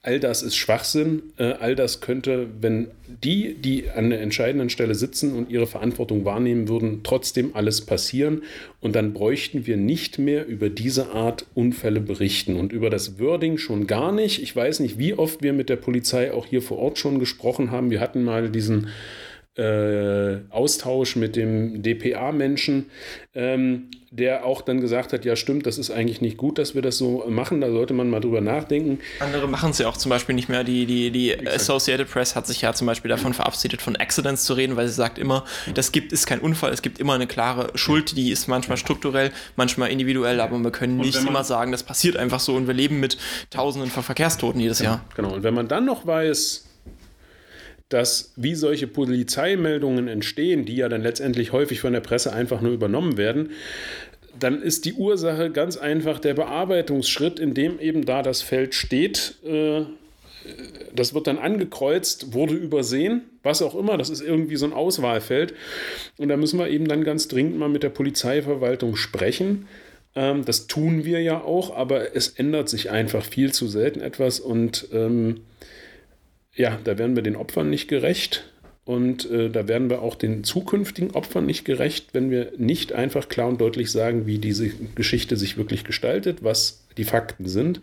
All 0.02 0.20
das 0.20 0.44
ist 0.44 0.54
Schwachsinn. 0.54 1.22
Äh, 1.36 1.54
all 1.54 1.74
das 1.74 2.00
könnte, 2.00 2.46
wenn 2.60 2.88
die, 3.22 3.54
die 3.54 3.90
an 3.90 4.10
der 4.10 4.20
entscheidenden 4.20 4.70
Stelle 4.70 4.94
sitzen 4.94 5.34
und 5.34 5.50
ihre 5.50 5.66
Verantwortung 5.66 6.24
wahrnehmen 6.24 6.68
würden, 6.68 7.00
trotzdem 7.02 7.54
alles 7.54 7.82
passieren. 7.82 8.42
Und 8.80 8.96
dann 8.96 9.12
bräuchten 9.12 9.66
wir 9.66 9.76
nicht 9.76 10.18
mehr 10.18 10.46
über 10.46 10.70
diese 10.70 11.10
Art 11.10 11.46
Unfälle 11.54 12.00
berichten 12.00 12.56
und 12.56 12.72
über 12.72 12.90
das 12.90 13.18
Wording 13.18 13.58
schon 13.58 13.86
gar 13.86 14.12
nicht. 14.12 14.42
Ich 14.42 14.54
weiß 14.54 14.80
nicht, 14.80 14.98
wie 14.98 15.14
oft 15.14 15.42
wir 15.42 15.52
mit 15.52 15.68
der 15.68 15.76
Polizei 15.76 16.32
auch 16.32 16.46
hier 16.46 16.62
vor 16.62 16.78
Ort 16.78 16.98
schon 16.98 17.18
gesprochen 17.18 17.70
haben. 17.70 17.90
Wir 17.90 18.00
hatten 18.00 18.24
mal 18.24 18.50
diesen 18.50 18.88
äh, 19.56 20.38
Austausch 20.50 21.14
mit 21.14 21.36
dem 21.36 21.82
DPA-Menschen, 21.82 22.86
ähm, 23.34 23.88
der 24.10 24.44
auch 24.44 24.62
dann 24.62 24.80
gesagt 24.80 25.12
hat, 25.12 25.24
ja 25.24 25.36
stimmt, 25.36 25.66
das 25.66 25.78
ist 25.78 25.90
eigentlich 25.90 26.20
nicht 26.20 26.36
gut, 26.36 26.58
dass 26.58 26.74
wir 26.74 26.82
das 26.82 26.98
so 26.98 27.24
machen, 27.28 27.60
da 27.60 27.70
sollte 27.70 27.94
man 27.94 28.10
mal 28.10 28.20
drüber 28.20 28.40
nachdenken. 28.40 28.98
Andere 29.20 29.46
machen 29.46 29.70
es 29.70 29.78
ja 29.78 29.88
auch 29.88 29.96
zum 29.96 30.10
Beispiel 30.10 30.34
nicht 30.34 30.48
mehr. 30.48 30.64
Die, 30.64 30.86
die, 30.86 31.10
die 31.10 31.48
Associated 31.48 32.10
Press 32.10 32.34
hat 32.34 32.46
sich 32.46 32.62
ja 32.62 32.72
zum 32.74 32.86
Beispiel 32.86 33.08
davon 33.08 33.32
verabschiedet, 33.32 33.80
von 33.80 33.96
Accidents 33.96 34.44
zu 34.44 34.54
reden, 34.54 34.76
weil 34.76 34.88
sie 34.88 34.94
sagt 34.94 35.18
immer, 35.18 35.44
das 35.74 35.92
gibt, 35.92 36.12
ist 36.12 36.26
kein 36.26 36.40
Unfall, 36.40 36.72
es 36.72 36.82
gibt 36.82 36.98
immer 36.98 37.14
eine 37.14 37.26
klare 37.26 37.70
Schuld, 37.76 38.16
die 38.16 38.30
ist 38.30 38.48
manchmal 38.48 38.76
strukturell, 38.76 39.30
manchmal 39.56 39.90
individuell, 39.90 40.40
aber 40.40 40.58
wir 40.58 40.72
können 40.72 40.96
nicht 40.96 41.16
immer 41.16 41.44
sagen, 41.44 41.70
das 41.70 41.84
passiert 41.84 42.16
einfach 42.16 42.40
so 42.40 42.54
und 42.54 42.66
wir 42.66 42.74
leben 42.74 42.98
mit 42.98 43.18
Tausenden 43.50 43.90
von 43.90 44.02
Verkehrstoten 44.02 44.60
jedes 44.60 44.80
ja, 44.80 44.84
Jahr. 44.84 45.04
Genau, 45.14 45.34
und 45.34 45.42
wenn 45.44 45.54
man 45.54 45.68
dann 45.68 45.84
noch 45.84 46.06
weiß, 46.06 46.64
dass 47.94 48.32
wie 48.34 48.56
solche 48.56 48.88
Polizeimeldungen 48.88 50.08
entstehen, 50.08 50.64
die 50.64 50.74
ja 50.74 50.88
dann 50.88 51.02
letztendlich 51.02 51.52
häufig 51.52 51.78
von 51.78 51.92
der 51.92 52.00
Presse 52.00 52.32
einfach 52.32 52.60
nur 52.60 52.72
übernommen 52.72 53.16
werden, 53.16 53.50
dann 54.36 54.60
ist 54.60 54.84
die 54.84 54.94
Ursache 54.94 55.52
ganz 55.52 55.76
einfach 55.76 56.18
der 56.18 56.34
Bearbeitungsschritt, 56.34 57.38
in 57.38 57.54
dem 57.54 57.78
eben 57.78 58.04
da 58.04 58.22
das 58.22 58.42
Feld 58.42 58.74
steht. 58.74 59.36
Äh, 59.46 59.82
das 60.92 61.14
wird 61.14 61.28
dann 61.28 61.38
angekreuzt, 61.38 62.32
wurde 62.34 62.54
übersehen, 62.54 63.22
was 63.44 63.62
auch 63.62 63.76
immer. 63.76 63.96
Das 63.96 64.10
ist 64.10 64.22
irgendwie 64.22 64.56
so 64.56 64.66
ein 64.66 64.72
Auswahlfeld. 64.72 65.54
Und 66.18 66.30
da 66.30 66.36
müssen 66.36 66.58
wir 66.58 66.68
eben 66.68 66.88
dann 66.88 67.04
ganz 67.04 67.28
dringend 67.28 67.56
mal 67.58 67.68
mit 67.68 67.84
der 67.84 67.90
Polizeiverwaltung 67.90 68.96
sprechen. 68.96 69.68
Ähm, 70.16 70.44
das 70.44 70.66
tun 70.66 71.04
wir 71.04 71.22
ja 71.22 71.40
auch, 71.40 71.76
aber 71.76 72.16
es 72.16 72.28
ändert 72.28 72.68
sich 72.68 72.90
einfach 72.90 73.24
viel 73.24 73.52
zu 73.52 73.68
selten 73.68 74.00
etwas 74.00 74.40
und 74.40 74.88
ähm, 74.92 75.42
ja, 76.56 76.78
da 76.82 76.98
werden 76.98 77.16
wir 77.16 77.22
den 77.22 77.36
Opfern 77.36 77.70
nicht 77.70 77.88
gerecht. 77.88 78.44
Und 78.86 79.30
äh, 79.30 79.48
da 79.48 79.66
werden 79.66 79.88
wir 79.88 80.02
auch 80.02 80.14
den 80.14 80.44
zukünftigen 80.44 81.12
Opfern 81.12 81.46
nicht 81.46 81.64
gerecht, 81.64 82.08
wenn 82.12 82.30
wir 82.30 82.52
nicht 82.58 82.92
einfach 82.92 83.30
klar 83.30 83.48
und 83.48 83.58
deutlich 83.58 83.90
sagen, 83.90 84.26
wie 84.26 84.36
diese 84.36 84.68
Geschichte 84.94 85.38
sich 85.38 85.56
wirklich 85.56 85.84
gestaltet, 85.84 86.44
was 86.44 86.84
die 86.98 87.04
Fakten 87.04 87.48
sind. 87.48 87.80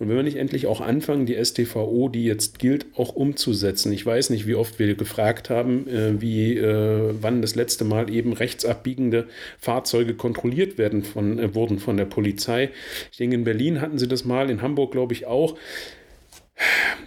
Und 0.00 0.08
wenn 0.08 0.16
wir 0.16 0.24
nicht 0.24 0.36
endlich 0.36 0.66
auch 0.66 0.80
anfangen, 0.80 1.24
die 1.24 1.42
STVO, 1.42 2.08
die 2.08 2.24
jetzt 2.24 2.58
gilt, 2.58 2.86
auch 2.96 3.14
umzusetzen. 3.14 3.92
Ich 3.92 4.04
weiß 4.04 4.30
nicht, 4.30 4.46
wie 4.46 4.56
oft 4.56 4.80
wir 4.80 4.92
gefragt 4.96 5.50
haben, 5.50 5.86
äh, 5.88 6.20
wie 6.20 6.58
äh, 6.58 7.14
wann 7.20 7.40
das 7.40 7.54
letzte 7.54 7.84
Mal 7.84 8.10
eben 8.10 8.32
rechtsabbiegende 8.32 9.28
Fahrzeuge 9.60 10.14
kontrolliert 10.14 10.78
werden 10.78 11.04
von, 11.04 11.38
äh, 11.38 11.54
wurden 11.54 11.78
von 11.78 11.96
der 11.96 12.06
Polizei. 12.06 12.70
Ich 13.12 13.18
denke, 13.18 13.36
in 13.36 13.44
Berlin 13.44 13.80
hatten 13.80 13.98
sie 13.98 14.08
das 14.08 14.24
mal, 14.24 14.50
in 14.50 14.62
Hamburg 14.62 14.90
glaube 14.90 15.14
ich 15.14 15.26
auch 15.26 15.56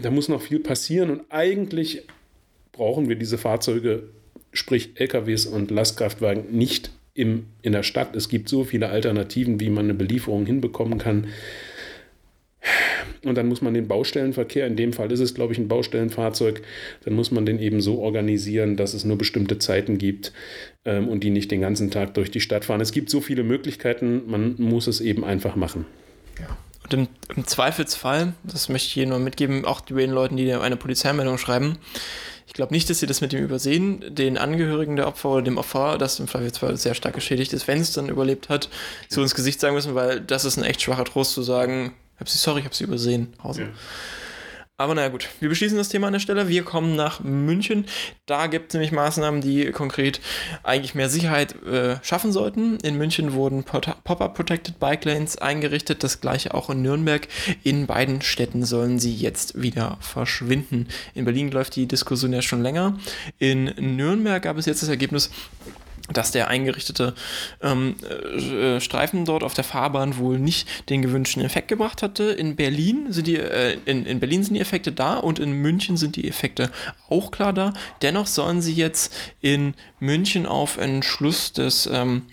da 0.01 0.11
muss 0.11 0.29
noch 0.29 0.41
viel 0.41 0.59
passieren 0.59 1.09
und 1.09 1.21
eigentlich 1.29 2.03
brauchen 2.71 3.09
wir 3.09 3.15
diese 3.15 3.37
Fahrzeuge, 3.37 4.03
sprich 4.53 4.91
LKWs 4.95 5.45
und 5.45 5.71
Lastkraftwagen, 5.71 6.51
nicht 6.51 6.91
im, 7.13 7.47
in 7.61 7.71
der 7.71 7.83
Stadt. 7.83 8.15
Es 8.15 8.29
gibt 8.29 8.47
so 8.47 8.63
viele 8.63 8.89
Alternativen, 8.89 9.59
wie 9.59 9.69
man 9.69 9.85
eine 9.85 9.95
Belieferung 9.95 10.45
hinbekommen 10.45 10.99
kann. 10.99 11.27
Und 13.23 13.35
dann 13.35 13.47
muss 13.47 13.61
man 13.61 13.73
den 13.73 13.87
Baustellenverkehr, 13.87 14.67
in 14.67 14.75
dem 14.75 14.93
Fall 14.93 15.11
ist 15.11 15.19
es, 15.19 15.33
glaube 15.33 15.53
ich, 15.53 15.59
ein 15.59 15.67
Baustellenfahrzeug, 15.67 16.61
dann 17.03 17.13
muss 17.13 17.31
man 17.31 17.45
den 17.45 17.59
eben 17.59 17.81
so 17.81 17.99
organisieren, 17.99 18.75
dass 18.75 18.93
es 18.93 19.05
nur 19.05 19.17
bestimmte 19.17 19.57
Zeiten 19.57 19.97
gibt 19.97 20.33
ähm, 20.85 21.07
und 21.07 21.23
die 21.23 21.29
nicht 21.29 21.49
den 21.49 21.61
ganzen 21.61 21.89
Tag 21.89 22.13
durch 22.13 22.29
die 22.29 22.41
Stadt 22.41 22.65
fahren. 22.65 22.81
Es 22.81 22.91
gibt 22.91 23.09
so 23.09 23.21
viele 23.21 23.43
Möglichkeiten, 23.43 24.23
man 24.27 24.55
muss 24.57 24.87
es 24.87 25.01
eben 25.01 25.23
einfach 25.23 25.55
machen. 25.55 25.85
Ja. 26.39 26.57
Und 26.87 26.93
im, 26.93 27.07
im, 27.35 27.45
Zweifelsfall, 27.45 28.33
das 28.43 28.69
möchte 28.69 28.87
ich 28.87 28.93
hier 28.93 29.07
nur 29.07 29.19
mitgeben, 29.19 29.65
auch 29.65 29.81
den 29.81 30.11
Leuten, 30.11 30.37
die 30.37 30.53
eine 30.53 30.77
Polizeimeldung 30.77 31.37
schreiben, 31.37 31.77
ich 32.47 32.53
glaube 32.53 32.73
nicht, 32.73 32.89
dass 32.89 32.99
sie 32.99 33.07
das 33.07 33.19
mit 33.19 33.33
dem 33.33 33.43
Übersehen 33.43 34.03
den 34.07 34.37
Angehörigen 34.37 34.95
der 34.95 35.07
Opfer 35.07 35.29
oder 35.29 35.41
dem 35.41 35.57
Opfer, 35.57 35.97
das 35.97 36.19
im 36.19 36.29
Zweifelsfall 36.29 36.77
sehr 36.77 36.93
stark 36.93 37.13
geschädigt 37.13 37.51
ist, 37.51 37.67
wenn 37.67 37.81
es 37.81 37.91
dann 37.91 38.07
überlebt 38.07 38.47
hat, 38.47 38.69
so 39.09 39.21
ins 39.21 39.35
Gesicht 39.35 39.59
sagen 39.59 39.75
müssen, 39.75 39.95
weil 39.95 40.21
das 40.21 40.45
ist 40.45 40.57
ein 40.57 40.63
echt 40.63 40.81
schwacher 40.81 41.03
Trost 41.03 41.33
zu 41.33 41.41
sagen, 41.41 41.93
hab 42.17 42.29
sie, 42.29 42.37
sorry, 42.37 42.59
ich 42.59 42.65
habe 42.65 42.73
sie 42.73 42.85
übersehen, 42.85 43.33
Hause. 43.43 43.63
Ja. 43.63 43.67
Aber 44.79 44.93
naja 44.93 45.09
gut, 45.09 45.27
wir 45.39 45.49
beschließen 45.49 45.75
das 45.75 45.89
Thema 45.89 46.05
an 46.05 46.13
der 46.13 46.19
Stelle. 46.19 46.49
Wir 46.49 46.61
kommen 46.61 46.95
nach 46.95 47.19
München. 47.19 47.85
Da 48.27 48.45
gibt 48.45 48.67
es 48.67 48.73
nämlich 48.75 48.91
Maßnahmen, 48.91 49.41
die 49.41 49.71
konkret 49.71 50.21
eigentlich 50.61 50.93
mehr 50.93 51.09
Sicherheit 51.09 51.55
äh, 51.63 51.97
schaffen 52.03 52.31
sollten. 52.31 52.77
In 52.81 52.95
München 52.95 53.33
wurden 53.33 53.63
Pop-up 53.63 54.35
Protected 54.35 54.79
Bike 54.79 55.05
Lanes 55.05 55.39
eingerichtet. 55.39 56.03
Das 56.03 56.21
gleiche 56.21 56.53
auch 56.53 56.69
in 56.69 56.83
Nürnberg. 56.83 57.27
In 57.63 57.87
beiden 57.87 58.21
Städten 58.21 58.65
sollen 58.65 58.99
sie 58.99 59.15
jetzt 59.15 59.59
wieder 59.59 59.97
verschwinden. 59.99 60.89
In 61.15 61.25
Berlin 61.25 61.49
läuft 61.49 61.75
die 61.75 61.87
Diskussion 61.87 62.31
ja 62.31 62.43
schon 62.43 62.61
länger. 62.61 62.99
In 63.39 63.73
Nürnberg 63.95 64.43
gab 64.43 64.57
es 64.57 64.67
jetzt 64.67 64.83
das 64.83 64.89
Ergebnis, 64.89 65.31
dass 66.11 66.31
der 66.31 66.47
eingerichtete 66.47 67.13
ähm, 67.61 67.95
äh, 68.03 68.79
Streifen 68.79 69.25
dort 69.25 69.43
auf 69.43 69.53
der 69.53 69.63
Fahrbahn 69.63 70.17
wohl 70.17 70.39
nicht 70.39 70.89
den 70.89 71.01
gewünschten 71.01 71.43
Effekt 71.43 71.67
gebracht 71.67 72.01
hatte. 72.01 72.23
In 72.23 72.55
Berlin 72.55 73.11
sind 73.11 73.27
die, 73.27 73.37
äh, 73.37 73.77
in, 73.85 74.05
in 74.05 74.19
Berlin 74.19 74.43
sind 74.43 74.55
die 74.55 74.61
Effekte 74.61 74.91
da 74.91 75.17
und 75.17 75.39
in 75.39 75.51
München 75.51 75.97
sind 75.97 76.15
die 76.15 76.27
Effekte 76.27 76.71
auch 77.09 77.31
klar 77.31 77.53
da. 77.53 77.73
Dennoch 78.01 78.27
sollen 78.27 78.61
sie 78.61 78.73
jetzt 78.73 79.13
in 79.41 79.73
München 79.99 80.45
auf 80.45 80.77
Entschluss 80.77 81.53
des 81.53 81.89
ähm, 81.91 82.23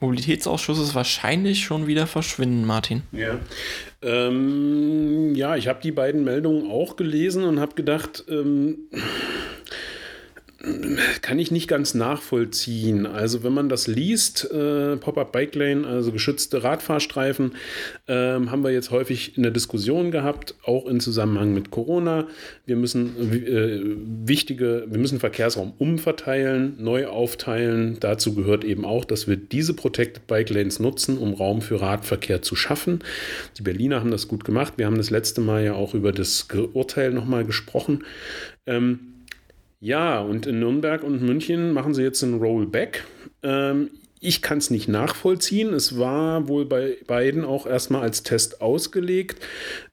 Mobilitätsausschusses 0.00 0.94
wahrscheinlich 0.94 1.64
schon 1.64 1.86
wieder 1.86 2.06
verschwinden, 2.06 2.64
Martin. 2.64 3.02
Ja, 3.12 3.38
ähm, 4.02 5.34
ja 5.34 5.56
ich 5.56 5.68
habe 5.68 5.80
die 5.82 5.92
beiden 5.92 6.24
Meldungen 6.24 6.70
auch 6.70 6.96
gelesen 6.96 7.44
und 7.44 7.60
habe 7.60 7.74
gedacht, 7.74 8.24
ähm, 8.28 8.78
kann 11.22 11.38
ich 11.38 11.50
nicht 11.50 11.68
ganz 11.68 11.94
nachvollziehen. 11.94 13.06
Also 13.06 13.42
wenn 13.42 13.52
man 13.52 13.68
das 13.68 13.86
liest, 13.86 14.50
äh, 14.50 14.96
Pop-up 14.96 15.32
Bike 15.32 15.54
Lane, 15.54 15.86
also 15.86 16.12
geschützte 16.12 16.62
Radfahrstreifen, 16.62 17.52
äh, 18.06 18.14
haben 18.14 18.62
wir 18.62 18.70
jetzt 18.70 18.90
häufig 18.90 19.36
in 19.36 19.42
der 19.42 19.52
Diskussion 19.52 20.10
gehabt, 20.10 20.54
auch 20.64 20.86
im 20.86 21.00
Zusammenhang 21.00 21.52
mit 21.54 21.70
Corona. 21.70 22.26
Wir 22.66 22.76
müssen 22.76 23.32
äh, 23.32 23.80
wichtige, 24.26 24.86
wir 24.88 24.98
müssen 24.98 25.20
Verkehrsraum 25.20 25.72
umverteilen, 25.78 26.76
neu 26.78 27.06
aufteilen. 27.06 27.98
Dazu 28.00 28.34
gehört 28.34 28.64
eben 28.64 28.84
auch, 28.84 29.04
dass 29.04 29.28
wir 29.28 29.36
diese 29.36 29.74
Protected 29.74 30.26
Bike 30.26 30.50
Lanes 30.50 30.80
nutzen, 30.80 31.18
um 31.18 31.34
Raum 31.34 31.62
für 31.62 31.80
Radverkehr 31.80 32.42
zu 32.42 32.56
schaffen. 32.56 33.00
Die 33.58 33.62
Berliner 33.62 34.00
haben 34.00 34.10
das 34.10 34.28
gut 34.28 34.44
gemacht. 34.44 34.74
Wir 34.76 34.86
haben 34.86 34.96
das 34.96 35.10
letzte 35.10 35.40
Mal 35.40 35.64
ja 35.64 35.74
auch 35.74 35.94
über 35.94 36.12
das 36.12 36.48
Urteil 36.72 37.12
nochmal 37.12 37.44
gesprochen. 37.44 38.04
Ähm, 38.66 39.13
ja, 39.84 40.18
und 40.18 40.46
in 40.46 40.60
Nürnberg 40.60 41.02
und 41.04 41.20
München 41.20 41.74
machen 41.74 41.92
sie 41.92 42.02
jetzt 42.02 42.22
ein 42.22 42.38
Rollback. 42.38 43.04
Ähm, 43.42 43.90
ich 44.24 44.42
kann 44.42 44.58
es 44.58 44.70
nicht 44.70 44.88
nachvollziehen. 44.88 45.72
Es 45.74 45.98
war 45.98 46.48
wohl 46.48 46.64
bei 46.64 46.96
beiden 47.06 47.44
auch 47.44 47.66
erstmal 47.66 48.02
als 48.02 48.22
Test 48.22 48.60
ausgelegt. 48.60 49.44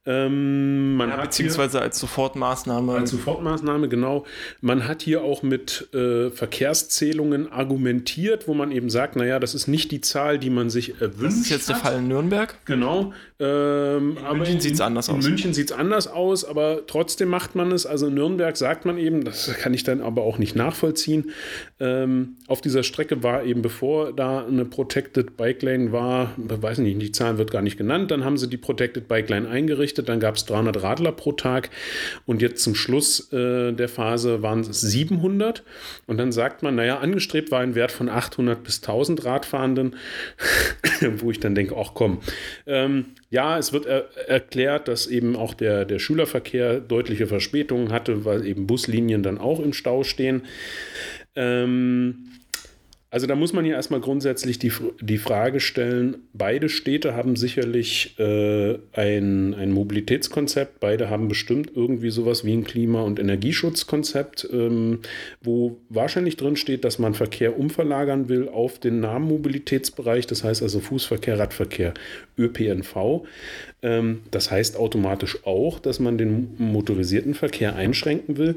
Ähm, 0.04 0.96
man 0.96 1.10
ja, 1.10 1.18
hat 1.18 1.26
beziehungsweise 1.26 1.78
hier, 1.78 1.84
als 1.84 2.00
Sofortmaßnahme. 2.00 2.94
Als 2.94 3.12
Sofortmaßnahme, 3.12 3.88
genau. 3.88 4.26
Man 4.60 4.88
hat 4.88 5.04
hier 5.04 5.24
auch 5.24 5.44
mit 5.44 5.94
äh, 5.94 6.32
Verkehrszählungen 6.32 7.52
argumentiert, 7.52 8.48
wo 8.48 8.56
man 8.56 8.72
eben 8.72 8.90
sagt, 8.90 9.16
naja, 9.16 9.40
das 9.40 9.54
ist 9.54 9.68
nicht 9.68 9.92
die 9.92 10.02
Zahl, 10.02 10.40
die 10.40 10.50
man 10.50 10.72
sich 10.72 11.00
erwünscht. 11.02 11.24
Das 11.24 11.36
ist 11.36 11.50
jetzt 11.52 11.70
der 11.70 11.76
Fall 11.76 12.00
in 12.00 12.08
Nürnberg. 12.08 12.58
Genau. 12.66 13.14
Ähm, 13.38 14.18
in 14.18 14.38
München 14.38 14.60
sieht 14.60 14.74
es 14.74 14.82
anders 14.82 15.08
aus. 15.08 15.24
In 15.24 15.30
München 15.30 15.54
sieht 15.54 15.70
es 15.70 15.78
anders 15.78 16.08
aus, 16.08 16.46
aber 16.46 16.88
trotzdem 16.88 17.30
macht 17.30 17.54
man 17.54 17.72
es. 17.72 17.86
Also 17.86 18.08
in 18.08 18.16
Nürnberg 18.16 18.58
sagt 18.58 18.86
man 18.86 18.98
eben, 18.98 19.24
das 19.24 19.54
kann 19.60 19.74
ich 19.76 19.84
dann 19.84 20.02
aber 20.02 20.24
auch 20.24 20.40
nicht 20.40 20.56
nachvollziehen. 20.56 21.30
Ähm, 21.80 22.38
auf 22.48 22.62
dieser 22.62 22.82
Strecke 22.82 23.22
war 23.22 23.44
eben, 23.44 23.62
bevor 23.62 24.14
da 24.22 24.46
eine 24.46 24.66
Protected 24.66 25.36
Bike 25.36 25.64
Lane 25.64 25.92
war, 25.92 26.34
weiß 26.38 26.78
nicht, 26.78 27.02
die 27.02 27.12
Zahl 27.12 27.40
wird 27.40 27.50
gar 27.50 27.64
nicht 27.64 27.76
genannt, 27.76 28.12
dann 28.12 28.24
haben 28.24 28.38
sie 28.38 28.48
die 28.48 28.58
Protected 28.58 29.08
Bike 29.08 29.30
Lane 29.30 29.50
eingerichtet 29.50 30.10
dann 30.10 30.20
gab 30.20 30.36
es 30.36 30.46
300 30.46 30.84
Radler 30.84 31.12
pro 31.12 31.32
Tag 31.32 31.72
und 32.28 32.40
jetzt 32.40 32.62
zum 32.64 32.76
Schluss 32.76 33.34
äh, 33.34 33.72
der 33.72 33.90
Phase 33.90 34.44
waren 34.44 34.60
es 34.60 34.80
700 34.80 35.64
und 36.06 36.18
dann 36.18 36.32
sagt 36.32 36.62
man, 36.62 36.76
naja, 36.76 37.00
angestrebt 37.00 37.50
war 37.50 37.62
ein 37.62 37.74
Wert 37.74 37.92
von 37.92 38.10
800 38.10 38.64
bis 38.64 38.84
1000 38.84 39.26
Radfahrenden, 39.26 39.96
wo 41.18 41.32
ich 41.32 41.40
dann 41.40 41.56
denke, 41.56 41.76
ach 41.76 41.96
komm, 41.96 42.20
ähm, 42.68 43.06
ja, 43.32 43.58
es 43.58 43.74
wird 43.74 43.88
er 43.88 44.16
erklärt, 44.28 44.88
dass 44.88 45.08
eben 45.08 45.36
auch 45.36 45.56
der, 45.56 45.86
der 45.86 45.98
Schülerverkehr 45.98 46.80
deutliche 46.80 47.26
Verspätungen 47.26 47.92
hatte, 47.92 48.24
weil 48.24 48.46
eben 48.46 48.68
Buslinien 48.68 49.24
dann 49.24 49.40
auch 49.40 49.60
im 49.60 49.74
Stau 49.74 50.04
stehen. 50.04 50.44
Ähm, 51.36 52.28
also 53.12 53.28
da 53.28 53.36
muss 53.36 53.52
man 53.52 53.66
ja 53.66 53.76
erstmal 53.76 54.00
grundsätzlich 54.00 54.58
die, 54.58 54.72
die 55.02 55.18
Frage 55.18 55.60
stellen, 55.60 56.16
beide 56.32 56.70
Städte 56.70 57.14
haben 57.14 57.36
sicherlich 57.36 58.18
äh, 58.18 58.78
ein, 58.94 59.54
ein 59.54 59.72
Mobilitätskonzept, 59.74 60.80
beide 60.80 61.10
haben 61.10 61.28
bestimmt 61.28 61.74
irgendwie 61.76 62.10
sowas 62.10 62.46
wie 62.46 62.54
ein 62.54 62.64
Klima- 62.64 63.02
und 63.02 63.20
Energieschutzkonzept, 63.20 64.48
ähm, 64.54 65.00
wo 65.42 65.78
wahrscheinlich 65.90 66.38
drin 66.38 66.56
steht, 66.56 66.86
dass 66.86 67.00
man 67.00 67.14
Verkehr 67.14 67.60
umverlagern 67.60 68.30
will 68.30 68.48
auf 68.48 68.80
den 68.80 69.02
Nahmobilitätsbereich, 69.02 70.26
das 70.26 70.46
heißt 70.46 70.64
also 70.64 70.80
Fußverkehr, 70.80 71.38
Radverkehr, 71.38 71.94
ÖPNV. 72.38 73.26
Ähm, 73.82 74.22
das 74.32 74.52
heißt 74.52 74.78
automatisch 74.78 75.46
auch, 75.46 75.80
dass 75.80 76.00
man 76.00 76.18
den 76.18 76.56
motorisierten 76.58 77.34
Verkehr 77.34 77.76
einschränken 77.76 78.38
will. 78.38 78.56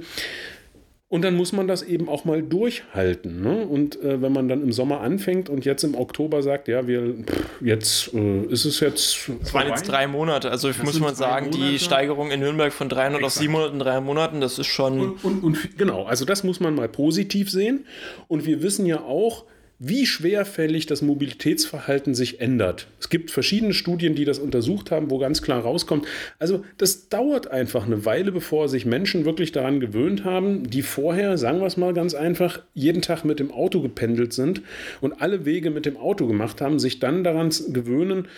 Und 1.15 1.23
dann 1.23 1.37
muss 1.37 1.53
man 1.53 1.69
das 1.69 1.85
eben 1.85 2.09
auch 2.09 2.25
mal 2.25 2.43
durchhalten. 2.43 3.41
Ne? 3.41 3.65
Und 3.65 4.03
äh, 4.03 4.21
wenn 4.21 4.33
man 4.33 4.49
dann 4.49 4.63
im 4.63 4.73
Sommer 4.73 5.01
anfängt 5.01 5.49
und 5.49 5.65
jetzt 5.65 5.85
im 5.85 5.95
Oktober 5.95 6.43
sagt, 6.43 6.67
ja, 6.67 6.89
wir 6.89 7.15
pff, 7.25 7.63
jetzt 7.63 8.13
äh, 8.15 8.41
ist 8.47 8.65
es 8.65 8.81
jetzt. 8.81 9.31
Es 9.41 9.55
waren 9.55 9.69
jetzt 9.69 9.85
drei 9.85 10.09
Monate. 10.09 10.51
Also 10.51 10.69
ich 10.71 10.83
muss 10.83 10.99
mal 10.99 11.15
sagen, 11.15 11.51
Monate. 11.51 11.71
die 11.71 11.79
Steigerung 11.79 12.33
in 12.33 12.41
Nürnberg 12.41 12.73
von 12.73 12.89
300 12.89 13.21
Exakt. 13.21 13.27
auf 13.27 13.33
700 13.41 13.73
in 13.75 13.79
drei 13.79 14.01
Monaten, 14.01 14.41
das 14.41 14.59
ist 14.59 14.67
schon. 14.67 14.99
Und, 14.99 15.25
und, 15.25 15.45
und 15.45 15.79
genau, 15.79 16.03
also 16.03 16.25
das 16.25 16.43
muss 16.43 16.59
man 16.59 16.75
mal 16.75 16.89
positiv 16.89 17.49
sehen. 17.49 17.87
Und 18.27 18.45
wir 18.45 18.65
wissen 18.65 18.85
ja 18.85 19.01
auch, 19.01 19.45
wie 19.87 20.07
schwerfällig 20.07 20.87
das 20.87 21.03
Mobilitätsverhalten 21.03 22.15
sich 22.15 22.41
ändert. 22.41 22.87
Es 23.01 23.09
gibt 23.09 23.31
verschiedene 23.31 23.75
Studien, 23.75 24.15
die 24.15 24.25
das 24.25 24.39
untersucht 24.39 24.91
haben, 24.91 25.11
wo 25.11 25.19
ganz 25.19 25.43
klar 25.43 25.61
rauskommt, 25.61 26.07
also 26.39 26.65
das 26.79 27.09
dauert 27.09 27.51
einfach 27.51 27.87
eine 27.87 28.05
Weile, 28.05 28.33
bevor 28.33 28.69
sich 28.69 28.87
Menschen 28.87 29.25
wirklich 29.25 29.53
daran 29.53 29.81
gewöhnt 29.81 30.25
haben, 30.25 30.69
die 30.69 30.83
vorher, 30.83 31.39
sagen 31.39 31.61
wir 31.61 31.67
es 31.67 31.77
mal 31.77 31.93
ganz 31.93 32.15
einfach, 32.15 32.61
jeden 32.73 33.03
Tag 33.03 33.25
mit 33.25 33.41
dem 33.41 33.51
Auto 33.51 33.81
gependelt 33.81 34.33
sind 34.33 34.63
und 35.01 35.21
alle 35.21 35.45
Wege 35.45 35.71
mit 35.71 35.87
dem 35.87 35.97
Auto 35.97 36.27
gemacht 36.27 36.61
haben, 36.61 36.79
sich 36.79 36.99
dann 36.99 37.25
daran 37.25 37.51
gewöhnen, 37.69 38.29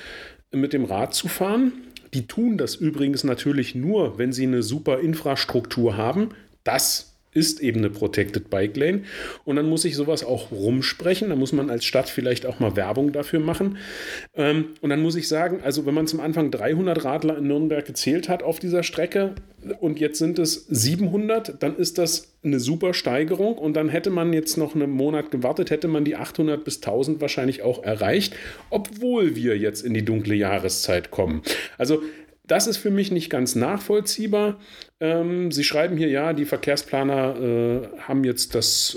mit 0.52 0.72
dem 0.72 0.84
Rad 0.84 1.14
zu 1.14 1.28
fahren. 1.28 1.72
Die 2.14 2.26
tun 2.26 2.56
das 2.56 2.76
übrigens 2.76 3.24
natürlich 3.24 3.74
nur, 3.74 4.18
wenn 4.18 4.32
sie 4.32 4.44
eine 4.44 4.62
super 4.62 5.00
Infrastruktur 5.00 5.96
haben. 5.96 6.30
Das 6.64 7.15
ist 7.36 7.60
eben 7.60 7.78
eine 7.78 7.90
Protected 7.90 8.48
Bike 8.48 8.76
Lane. 8.76 9.02
Und 9.44 9.56
dann 9.56 9.68
muss 9.68 9.84
ich 9.84 9.94
sowas 9.94 10.24
auch 10.24 10.50
rumsprechen. 10.50 11.28
Da 11.28 11.36
muss 11.36 11.52
man 11.52 11.68
als 11.68 11.84
Stadt 11.84 12.08
vielleicht 12.08 12.46
auch 12.46 12.60
mal 12.60 12.76
Werbung 12.76 13.12
dafür 13.12 13.40
machen. 13.40 13.76
Ähm, 14.34 14.68
und 14.80 14.90
dann 14.90 15.02
muss 15.02 15.14
ich 15.16 15.28
sagen, 15.28 15.60
also 15.62 15.84
wenn 15.84 15.94
man 15.94 16.06
zum 16.06 16.20
Anfang 16.20 16.50
300 16.50 17.04
Radler 17.04 17.36
in 17.36 17.46
Nürnberg 17.46 17.84
gezählt 17.84 18.30
hat 18.30 18.42
auf 18.42 18.58
dieser 18.58 18.82
Strecke 18.82 19.34
und 19.80 20.00
jetzt 20.00 20.18
sind 20.18 20.38
es 20.38 20.66
700, 20.68 21.62
dann 21.62 21.76
ist 21.76 21.98
das 21.98 22.32
eine 22.42 22.58
super 22.58 22.94
Steigerung. 22.94 23.58
Und 23.58 23.74
dann 23.74 23.90
hätte 23.90 24.10
man 24.10 24.32
jetzt 24.32 24.56
noch 24.56 24.74
einen 24.74 24.90
Monat 24.90 25.30
gewartet, 25.30 25.70
hätte 25.70 25.88
man 25.88 26.04
die 26.04 26.16
800 26.16 26.64
bis 26.64 26.76
1000 26.76 27.20
wahrscheinlich 27.20 27.62
auch 27.62 27.82
erreicht, 27.82 28.34
obwohl 28.70 29.36
wir 29.36 29.58
jetzt 29.58 29.82
in 29.82 29.92
die 29.92 30.04
dunkle 30.04 30.34
Jahreszeit 30.34 31.10
kommen. 31.10 31.42
Also 31.76 32.02
das 32.46 32.66
ist 32.66 32.76
für 32.76 32.90
mich 32.90 33.10
nicht 33.10 33.28
ganz 33.28 33.54
nachvollziehbar. 33.54 34.58
Ähm, 34.98 35.52
Sie 35.52 35.64
schreiben 35.64 35.96
hier, 35.96 36.08
ja, 36.08 36.32
die 36.32 36.46
Verkehrsplaner 36.46 37.36
äh, 37.38 38.00
haben 38.00 38.24
jetzt 38.24 38.54
das 38.54 38.96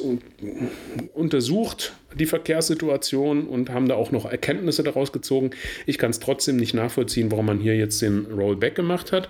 untersucht, 1.13 1.94
die 2.18 2.25
Verkehrssituation 2.25 3.48
und 3.48 3.70
haben 3.70 3.89
da 3.89 3.96
auch 3.96 4.12
noch 4.12 4.25
Erkenntnisse 4.25 4.84
daraus 4.84 5.12
gezogen. 5.12 5.51
Ich 5.86 5.98
kann 5.98 6.12
es 6.12 6.20
trotzdem 6.20 6.56
nicht 6.56 6.74
nachvollziehen, 6.74 7.32
warum 7.32 7.48
man 7.48 7.60
hier 7.60 7.75
jetzt 7.75 8.01
den 8.01 8.25
Rollback 8.27 8.75
gemacht 8.75 9.12
hat. 9.12 9.27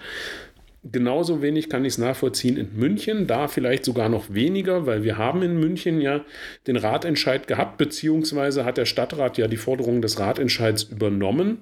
Genauso 0.84 1.42
wenig 1.42 1.70
kann 1.70 1.84
ich 1.84 1.94
es 1.94 1.98
nachvollziehen 1.98 2.56
in 2.56 2.78
München, 2.78 3.28
da 3.28 3.50
vielleicht 3.50 3.84
sogar 3.84 4.08
noch 4.08 4.34
weniger, 4.34 4.86
weil 4.86 5.04
wir 5.04 5.18
haben 5.18 5.42
in 5.42 5.60
München 5.60 6.00
ja 6.00 6.24
den 6.68 6.78
Ratentscheid 6.78 7.48
gehabt, 7.48 7.78
beziehungsweise 7.78 8.64
hat 8.64 8.78
der 8.78 8.86
Stadtrat 8.86 9.38
ja 9.38 9.48
die 9.48 9.58
Forderungen 9.58 10.02
des 10.02 10.20
Ratentscheids 10.20 10.84
übernommen. 10.84 11.58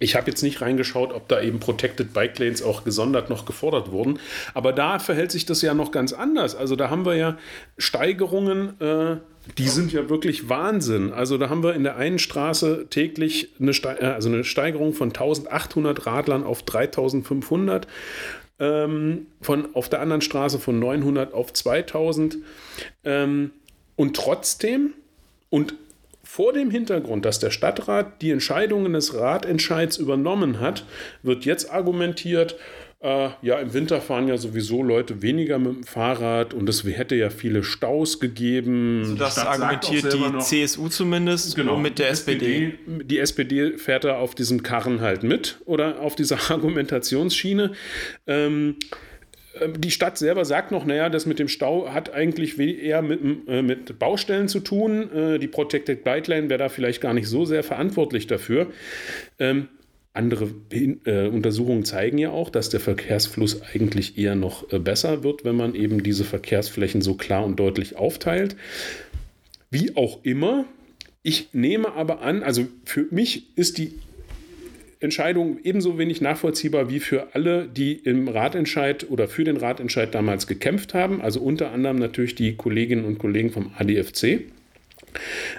Ich 0.00 0.14
habe 0.14 0.30
jetzt 0.30 0.42
nicht 0.42 0.60
reingeschaut, 0.60 1.12
ob 1.12 1.28
da 1.28 1.40
eben 1.40 1.60
Protected 1.60 2.12
Bike 2.12 2.38
Lanes 2.38 2.62
auch 2.62 2.84
gesondert 2.84 3.30
noch 3.30 3.46
gefordert 3.46 3.90
wurden. 3.90 4.18
Aber 4.54 4.72
da 4.72 4.98
verhält 4.98 5.32
sich 5.32 5.46
das 5.46 5.62
ja 5.62 5.74
noch 5.74 5.90
ganz 5.90 6.12
anders. 6.12 6.54
Also 6.54 6.76
da 6.76 6.90
haben 6.90 7.04
wir 7.04 7.16
ja 7.16 7.38
Steigerungen, 7.76 8.80
äh, 8.80 9.16
die 9.56 9.68
sind 9.68 9.92
ja 9.92 10.10
wirklich 10.10 10.48
Wahnsinn. 10.48 11.12
Also 11.12 11.38
da 11.38 11.48
haben 11.48 11.62
wir 11.62 11.74
in 11.74 11.82
der 11.82 11.96
einen 11.96 12.18
Straße 12.18 12.86
täglich 12.90 13.50
eine, 13.58 13.72
Ste 13.72 14.00
äh, 14.00 14.06
also 14.06 14.28
eine 14.28 14.44
Steigerung 14.44 14.92
von 14.92 15.08
1800 15.08 16.06
Radlern 16.06 16.44
auf 16.44 16.62
3500. 16.62 17.86
Ähm, 18.60 19.26
von, 19.40 19.74
auf 19.74 19.88
der 19.88 20.00
anderen 20.00 20.20
Straße 20.20 20.58
von 20.58 20.78
900 20.80 21.32
auf 21.32 21.52
2000. 21.52 22.38
Ähm, 23.04 23.52
und 23.94 24.16
trotzdem, 24.16 24.94
und 25.48 25.74
vor 26.30 26.52
dem 26.52 26.70
Hintergrund, 26.70 27.24
dass 27.24 27.38
der 27.38 27.50
Stadtrat 27.50 28.20
die 28.20 28.30
Entscheidungen 28.32 28.92
des 28.92 29.14
Ratentscheids 29.14 29.96
übernommen 29.96 30.60
hat, 30.60 30.84
wird 31.22 31.46
jetzt 31.46 31.72
argumentiert, 31.72 32.54
Äh, 33.00 33.28
ja, 33.42 33.60
im 33.60 33.74
Winter 33.74 34.00
fahren 34.00 34.26
ja 34.26 34.36
sowieso 34.36 34.82
Leute 34.82 35.22
weniger 35.22 35.60
mit 35.60 35.72
dem 35.72 35.84
Fahrrad 35.84 36.52
und 36.52 36.68
es 36.68 36.82
hätte 36.82 37.14
ja 37.14 37.30
viele 37.30 37.62
Staus 37.62 38.18
gegeben. 38.18 39.02
Also 39.02 39.14
das 39.14 39.38
argumentiert 39.38 40.12
die 40.12 40.18
noch, 40.18 40.40
CSU 40.40 40.88
zumindest 40.88 41.54
genau, 41.54 41.76
mit 41.76 42.00
der 42.00 42.10
SPD. 42.10 42.72
SPD. 42.72 43.04
Die 43.04 43.18
SPD 43.20 43.78
fährt 43.78 44.02
da 44.02 44.18
auf 44.18 44.34
diesem 44.34 44.64
Karren 44.64 45.00
halt 45.00 45.22
mit 45.22 45.60
oder 45.64 46.00
auf 46.00 46.16
dieser 46.16 46.38
Argumentationsschiene. 46.50 47.70
Ähm, 48.26 48.74
ähm, 48.76 48.76
die 49.76 49.90
Stadt 49.90 50.18
selber 50.18 50.44
sagt 50.44 50.70
noch, 50.70 50.84
naja, 50.84 51.08
das 51.08 51.26
mit 51.26 51.38
dem 51.38 51.48
Stau 51.48 51.88
hat 51.92 52.12
eigentlich 52.12 52.58
eher 52.58 53.02
mit, 53.02 53.20
äh, 53.48 53.62
mit 53.62 53.98
Baustellen 53.98 54.48
zu 54.48 54.60
tun. 54.60 55.12
Äh, 55.12 55.38
die 55.38 55.48
Protected 55.48 56.04
Bike 56.04 56.26
Lane 56.26 56.48
wäre 56.48 56.58
da 56.58 56.68
vielleicht 56.68 57.00
gar 57.00 57.14
nicht 57.14 57.28
so 57.28 57.44
sehr 57.44 57.62
verantwortlich 57.62 58.26
dafür. 58.26 58.68
Ähm, 59.38 59.68
andere 60.12 60.50
äh, 60.70 61.28
Untersuchungen 61.28 61.84
zeigen 61.84 62.18
ja 62.18 62.30
auch, 62.30 62.50
dass 62.50 62.70
der 62.70 62.80
Verkehrsfluss 62.80 63.62
eigentlich 63.62 64.18
eher 64.18 64.34
noch 64.34 64.72
äh, 64.72 64.78
besser 64.78 65.22
wird, 65.22 65.44
wenn 65.44 65.56
man 65.56 65.74
eben 65.74 66.02
diese 66.02 66.24
Verkehrsflächen 66.24 67.02
so 67.02 67.14
klar 67.14 67.44
und 67.44 67.56
deutlich 67.56 67.96
aufteilt. 67.96 68.56
Wie 69.70 69.96
auch 69.96 70.24
immer, 70.24 70.64
ich 71.22 71.50
nehme 71.52 71.92
aber 71.92 72.22
an, 72.22 72.42
also 72.42 72.66
für 72.84 73.06
mich 73.10 73.56
ist 73.56 73.78
die 73.78 73.94
Entscheidung 75.00 75.58
ebenso 75.62 75.98
wenig 75.98 76.20
nachvollziehbar 76.20 76.90
wie 76.90 77.00
für 77.00 77.34
alle, 77.34 77.68
die 77.68 77.94
im 77.94 78.28
Ratentscheid 78.28 79.08
oder 79.10 79.28
für 79.28 79.44
den 79.44 79.56
Ratentscheid 79.56 80.14
damals 80.14 80.46
gekämpft 80.46 80.94
haben, 80.94 81.20
also 81.20 81.40
unter 81.40 81.70
anderem 81.70 81.98
natürlich 81.98 82.34
die 82.34 82.56
Kolleginnen 82.56 83.04
und 83.04 83.18
Kollegen 83.18 83.50
vom 83.50 83.72
ADFC. 83.76 84.46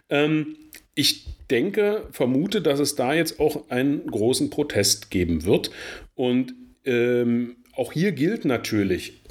Ähm, 0.09 0.55
ich 0.95 1.25
denke, 1.49 2.07
vermute, 2.11 2.61
dass 2.61 2.79
es 2.79 2.95
da 2.95 3.13
jetzt 3.13 3.39
auch 3.39 3.69
einen 3.69 4.05
großen 4.07 4.49
Protest 4.49 5.09
geben 5.11 5.45
wird. 5.45 5.71
Und 6.15 6.53
ähm, 6.85 7.55
auch 7.73 7.93
hier 7.93 8.11
gilt 8.11 8.45
natürlich, 8.45 9.21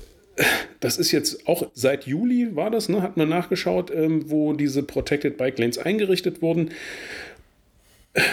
das 0.80 0.98
ist 0.98 1.12
jetzt 1.12 1.46
auch 1.46 1.70
seit 1.74 2.06
Juli 2.06 2.54
war 2.54 2.70
das, 2.70 2.88
ne, 2.88 3.02
hat 3.02 3.16
man 3.16 3.28
nachgeschaut, 3.28 3.90
ähm, 3.94 4.30
wo 4.30 4.52
diese 4.52 4.82
Protected 4.82 5.36
Bike 5.36 5.58
Lanes 5.58 5.78
eingerichtet 5.78 6.42
wurden. 6.42 6.70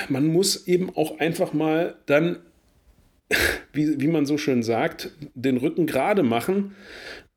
Man 0.09 0.27
muss 0.27 0.67
eben 0.67 0.95
auch 0.95 1.19
einfach 1.19 1.53
mal 1.53 1.95
dann, 2.05 2.39
wie, 3.73 3.99
wie 3.99 4.07
man 4.07 4.25
so 4.25 4.37
schön 4.37 4.63
sagt, 4.63 5.11
den 5.33 5.57
Rücken 5.57 5.85
gerade 5.85 6.23
machen 6.23 6.75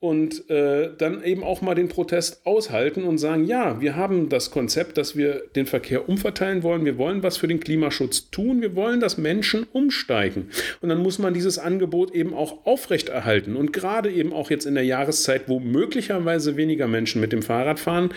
und 0.01 0.49
äh, 0.49 0.91
dann 0.97 1.25
eben 1.25 1.43
auch 1.43 1.61
mal 1.61 1.75
den 1.75 1.89
Protest 1.89 2.47
aushalten 2.47 3.03
und 3.03 3.19
sagen, 3.19 3.45
ja, 3.47 3.81
wir 3.81 3.97
haben 3.97 4.29
das 4.29 4.53
Konzept, 4.53 4.97
dass 4.97 5.17
wir 5.17 5.43
den 5.57 5.67
Verkehr 5.67 6.09
umverteilen 6.09 6.63
wollen, 6.63 6.85
wir 6.85 6.99
wollen 6.99 7.25
was 7.25 7.37
für 7.37 7.49
den 7.49 7.59
Klimaschutz 7.59 8.31
tun, 8.31 8.63
wir 8.63 8.77
wollen, 8.77 9.01
dass 9.01 9.19
Menschen 9.19 9.67
umsteigen. 9.73 10.51
Und 10.81 10.91
dann 10.91 11.03
muss 11.03 11.19
man 11.19 11.35
dieses 11.35 11.59
Angebot 11.59 12.15
eben 12.15 12.33
auch 12.33 12.65
aufrechterhalten. 12.65 13.57
Und 13.57 13.73
gerade 13.73 14.13
eben 14.13 14.33
auch 14.33 14.51
jetzt 14.51 14.67
in 14.67 14.77
der 14.77 14.85
Jahreszeit, 14.85 15.49
wo 15.49 15.59
möglicherweise 15.59 16.57
weniger 16.57 16.87
Menschen 16.87 17.21
mit 17.21 17.33
dem 17.33 17.43
Fahrrad 17.43 17.81
fahren, 17.81 18.11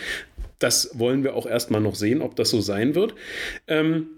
das 0.59 0.91
wollen 0.99 1.23
wir 1.23 1.35
auch 1.35 1.47
erstmal 1.47 1.81
noch 1.81 1.95
sehen, 1.95 2.21
ob 2.21 2.35
das 2.35 2.51
so 2.51 2.61
sein 2.61 2.93
wird. 2.93 3.15
Ähm, 3.67 4.09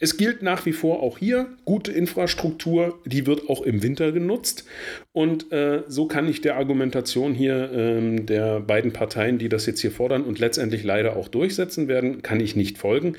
es 0.00 0.16
gilt 0.16 0.42
nach 0.42 0.64
wie 0.66 0.72
vor 0.72 1.02
auch 1.02 1.18
hier, 1.18 1.46
gute 1.64 1.92
Infrastruktur, 1.92 3.00
die 3.04 3.26
wird 3.26 3.48
auch 3.48 3.62
im 3.62 3.82
Winter 3.82 4.12
genutzt. 4.12 4.64
Und 5.12 5.50
äh, 5.52 5.82
so 5.88 6.06
kann 6.06 6.28
ich 6.28 6.40
der 6.40 6.56
Argumentation 6.56 7.34
hier 7.34 7.72
äh, 7.72 8.16
der 8.20 8.60
beiden 8.60 8.92
Parteien, 8.92 9.38
die 9.38 9.48
das 9.48 9.66
jetzt 9.66 9.80
hier 9.80 9.90
fordern 9.90 10.22
und 10.22 10.38
letztendlich 10.38 10.84
leider 10.84 11.16
auch 11.16 11.28
durchsetzen 11.28 11.88
werden, 11.88 12.22
kann 12.22 12.40
ich 12.40 12.54
nicht 12.54 12.78
folgen. 12.78 13.16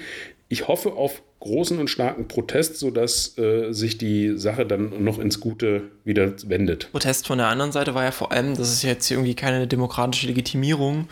Ich 0.48 0.68
hoffe 0.68 0.94
auf 0.94 1.22
großen 1.40 1.80
und 1.80 1.90
starken 1.90 2.28
Protest, 2.28 2.80
sodass 2.80 3.38
äh, 3.38 3.72
sich 3.72 3.98
die 3.98 4.38
Sache 4.38 4.66
dann 4.66 5.04
noch 5.04 5.20
ins 5.20 5.40
Gute 5.40 5.84
wieder 6.04 6.34
wendet. 6.50 6.92
Protest 6.92 7.28
von 7.28 7.38
der 7.38 7.48
anderen 7.48 7.72
Seite 7.72 7.94
war 7.94 8.04
ja 8.04 8.12
vor 8.12 8.32
allem, 8.32 8.58
dass 8.58 8.70
es 8.70 8.82
jetzt 8.82 9.10
irgendwie 9.10 9.36
keine 9.36 9.68
demokratische 9.68 10.28
Legitimierung 10.28 11.08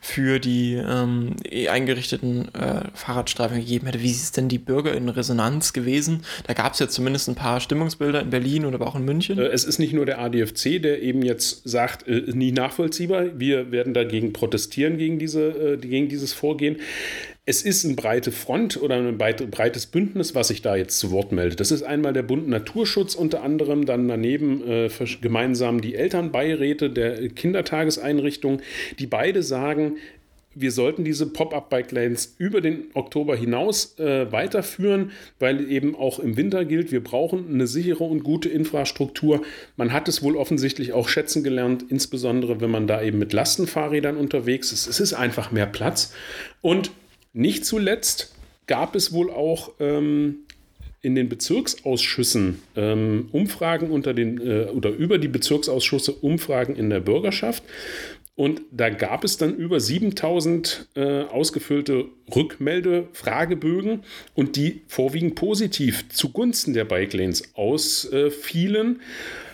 für 0.00 0.38
die 0.38 0.74
ähm, 0.74 1.36
eingerichteten 1.68 2.52
äh, 2.54 2.82
Fahrradstreifen 2.94 3.58
gegeben 3.58 3.86
hätte. 3.86 4.02
Wie 4.02 4.10
ist 4.10 4.36
denn 4.36 4.48
die 4.48 4.58
Bürger 4.58 4.94
in 4.94 5.08
Resonanz 5.08 5.72
gewesen? 5.72 6.22
Da 6.46 6.54
gab 6.54 6.74
es 6.74 6.80
ja 6.80 6.88
zumindest 6.88 7.28
ein 7.28 7.34
paar 7.34 7.60
Stimmungsbilder 7.60 8.20
in 8.20 8.30
Berlin 8.30 8.66
oder 8.66 8.80
aber 8.80 8.88
auch 8.88 8.96
in 8.96 9.04
München. 9.04 9.38
Äh, 9.38 9.46
es 9.46 9.64
ist 9.64 9.78
nicht 9.78 9.92
nur 9.92 10.06
der 10.06 10.20
ADFC, 10.20 10.80
der 10.82 11.02
eben 11.02 11.22
jetzt 11.22 11.68
sagt, 11.68 12.08
äh, 12.08 12.22
nie 12.32 12.52
nachvollziehbar, 12.52 13.38
wir 13.38 13.70
werden 13.70 13.94
dagegen 13.94 14.32
protestieren 14.32 14.98
gegen, 14.98 15.18
diese, 15.18 15.74
äh, 15.74 15.76
gegen 15.76 16.08
dieses 16.08 16.32
Vorgehen 16.32 16.76
es 17.50 17.62
ist 17.62 17.84
eine 17.84 17.94
breite 17.94 18.30
Front 18.30 18.80
oder 18.80 18.94
ein 18.94 19.18
breites 19.18 19.86
Bündnis, 19.86 20.36
was 20.36 20.48
sich 20.48 20.62
da 20.62 20.76
jetzt 20.76 21.00
zu 21.00 21.10
Wort 21.10 21.32
meldet. 21.32 21.58
Das 21.58 21.72
ist 21.72 21.82
einmal 21.82 22.12
der 22.12 22.22
Bund 22.22 22.46
Naturschutz 22.48 23.16
unter 23.16 23.42
anderem, 23.42 23.86
dann 23.86 24.06
daneben 24.06 24.62
äh, 24.70 24.88
gemeinsam 25.20 25.80
die 25.80 25.96
Elternbeiräte 25.96 26.90
der 26.90 27.28
Kindertageseinrichtungen, 27.30 28.62
die 29.00 29.08
beide 29.08 29.42
sagen, 29.42 29.96
wir 30.54 30.70
sollten 30.70 31.02
diese 31.02 31.26
Pop-up-Bike-Lanes 31.26 32.36
über 32.38 32.60
den 32.60 32.84
Oktober 32.94 33.34
hinaus 33.34 33.98
äh, 33.98 34.30
weiterführen, 34.30 35.10
weil 35.40 35.68
eben 35.70 35.96
auch 35.96 36.20
im 36.20 36.36
Winter 36.36 36.64
gilt, 36.64 36.92
wir 36.92 37.02
brauchen 37.02 37.52
eine 37.52 37.66
sichere 37.66 38.04
und 38.04 38.22
gute 38.22 38.48
Infrastruktur. 38.48 39.42
Man 39.76 39.92
hat 39.92 40.06
es 40.06 40.22
wohl 40.22 40.36
offensichtlich 40.36 40.92
auch 40.92 41.08
schätzen 41.08 41.42
gelernt, 41.42 41.84
insbesondere 41.88 42.60
wenn 42.60 42.70
man 42.70 42.86
da 42.86 43.02
eben 43.02 43.18
mit 43.18 43.32
Lastenfahrrädern 43.32 44.16
unterwegs 44.16 44.70
ist. 44.70 44.86
Es 44.86 45.00
ist 45.00 45.14
einfach 45.14 45.50
mehr 45.50 45.66
Platz. 45.66 46.12
Und 46.60 46.92
nicht 47.32 47.64
zuletzt 47.64 48.34
gab 48.66 48.94
es 48.94 49.12
wohl 49.12 49.30
auch 49.30 49.72
ähm, 49.80 50.46
in 51.02 51.14
den 51.14 51.28
Bezirksausschüssen 51.28 52.60
ähm, 52.76 53.28
Umfragen 53.32 53.90
unter 53.90 54.14
den 54.14 54.38
äh, 54.40 54.66
oder 54.66 54.90
über 54.90 55.18
die 55.18 55.28
Bezirksausschüsse 55.28 56.12
Umfragen 56.12 56.76
in 56.76 56.90
der 56.90 57.00
Bürgerschaft. 57.00 57.62
Und 58.36 58.62
da 58.70 58.88
gab 58.88 59.24
es 59.24 59.36
dann 59.36 59.54
über 59.56 59.80
7000 59.80 60.88
äh, 60.94 61.24
ausgefüllte 61.24 62.06
Rückmeldefragebögen 62.34 64.02
und 64.34 64.56
die 64.56 64.82
vorwiegend 64.88 65.34
positiv 65.34 66.08
zugunsten 66.08 66.72
der 66.72 66.84
Bike 66.86 67.12
Lanes 67.12 67.54
ausfielen. 67.54 68.96
Äh, 68.96 69.49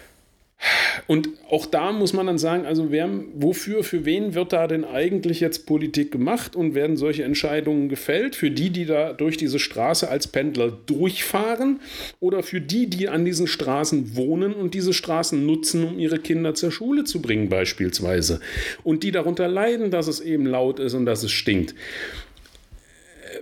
und 1.06 1.28
auch 1.50 1.66
da 1.66 1.92
muss 1.92 2.12
man 2.12 2.26
dann 2.26 2.38
sagen, 2.38 2.66
also 2.66 2.90
wer, 2.90 3.08
wofür, 3.34 3.84
für 3.84 4.04
wen 4.04 4.34
wird 4.34 4.52
da 4.52 4.66
denn 4.66 4.84
eigentlich 4.84 5.40
jetzt 5.40 5.66
Politik 5.66 6.10
gemacht 6.10 6.56
und 6.56 6.74
werden 6.74 6.96
solche 6.96 7.24
Entscheidungen 7.24 7.88
gefällt? 7.88 8.34
Für 8.34 8.50
die, 8.50 8.70
die 8.70 8.86
da 8.86 9.12
durch 9.12 9.36
diese 9.36 9.58
Straße 9.58 10.08
als 10.08 10.26
Pendler 10.26 10.70
durchfahren 10.70 11.80
oder 12.18 12.42
für 12.42 12.60
die, 12.60 12.88
die 12.88 13.08
an 13.08 13.24
diesen 13.24 13.46
Straßen 13.46 14.16
wohnen 14.16 14.54
und 14.54 14.74
diese 14.74 14.92
Straßen 14.92 15.44
nutzen, 15.44 15.84
um 15.84 15.98
ihre 15.98 16.18
Kinder 16.18 16.54
zur 16.54 16.72
Schule 16.72 17.04
zu 17.04 17.20
bringen 17.20 17.48
beispielsweise 17.48 18.40
und 18.82 19.02
die 19.02 19.12
darunter 19.12 19.48
leiden, 19.48 19.90
dass 19.90 20.08
es 20.08 20.20
eben 20.20 20.46
laut 20.46 20.80
ist 20.80 20.94
und 20.94 21.06
dass 21.06 21.22
es 21.22 21.32
stinkt. 21.32 21.74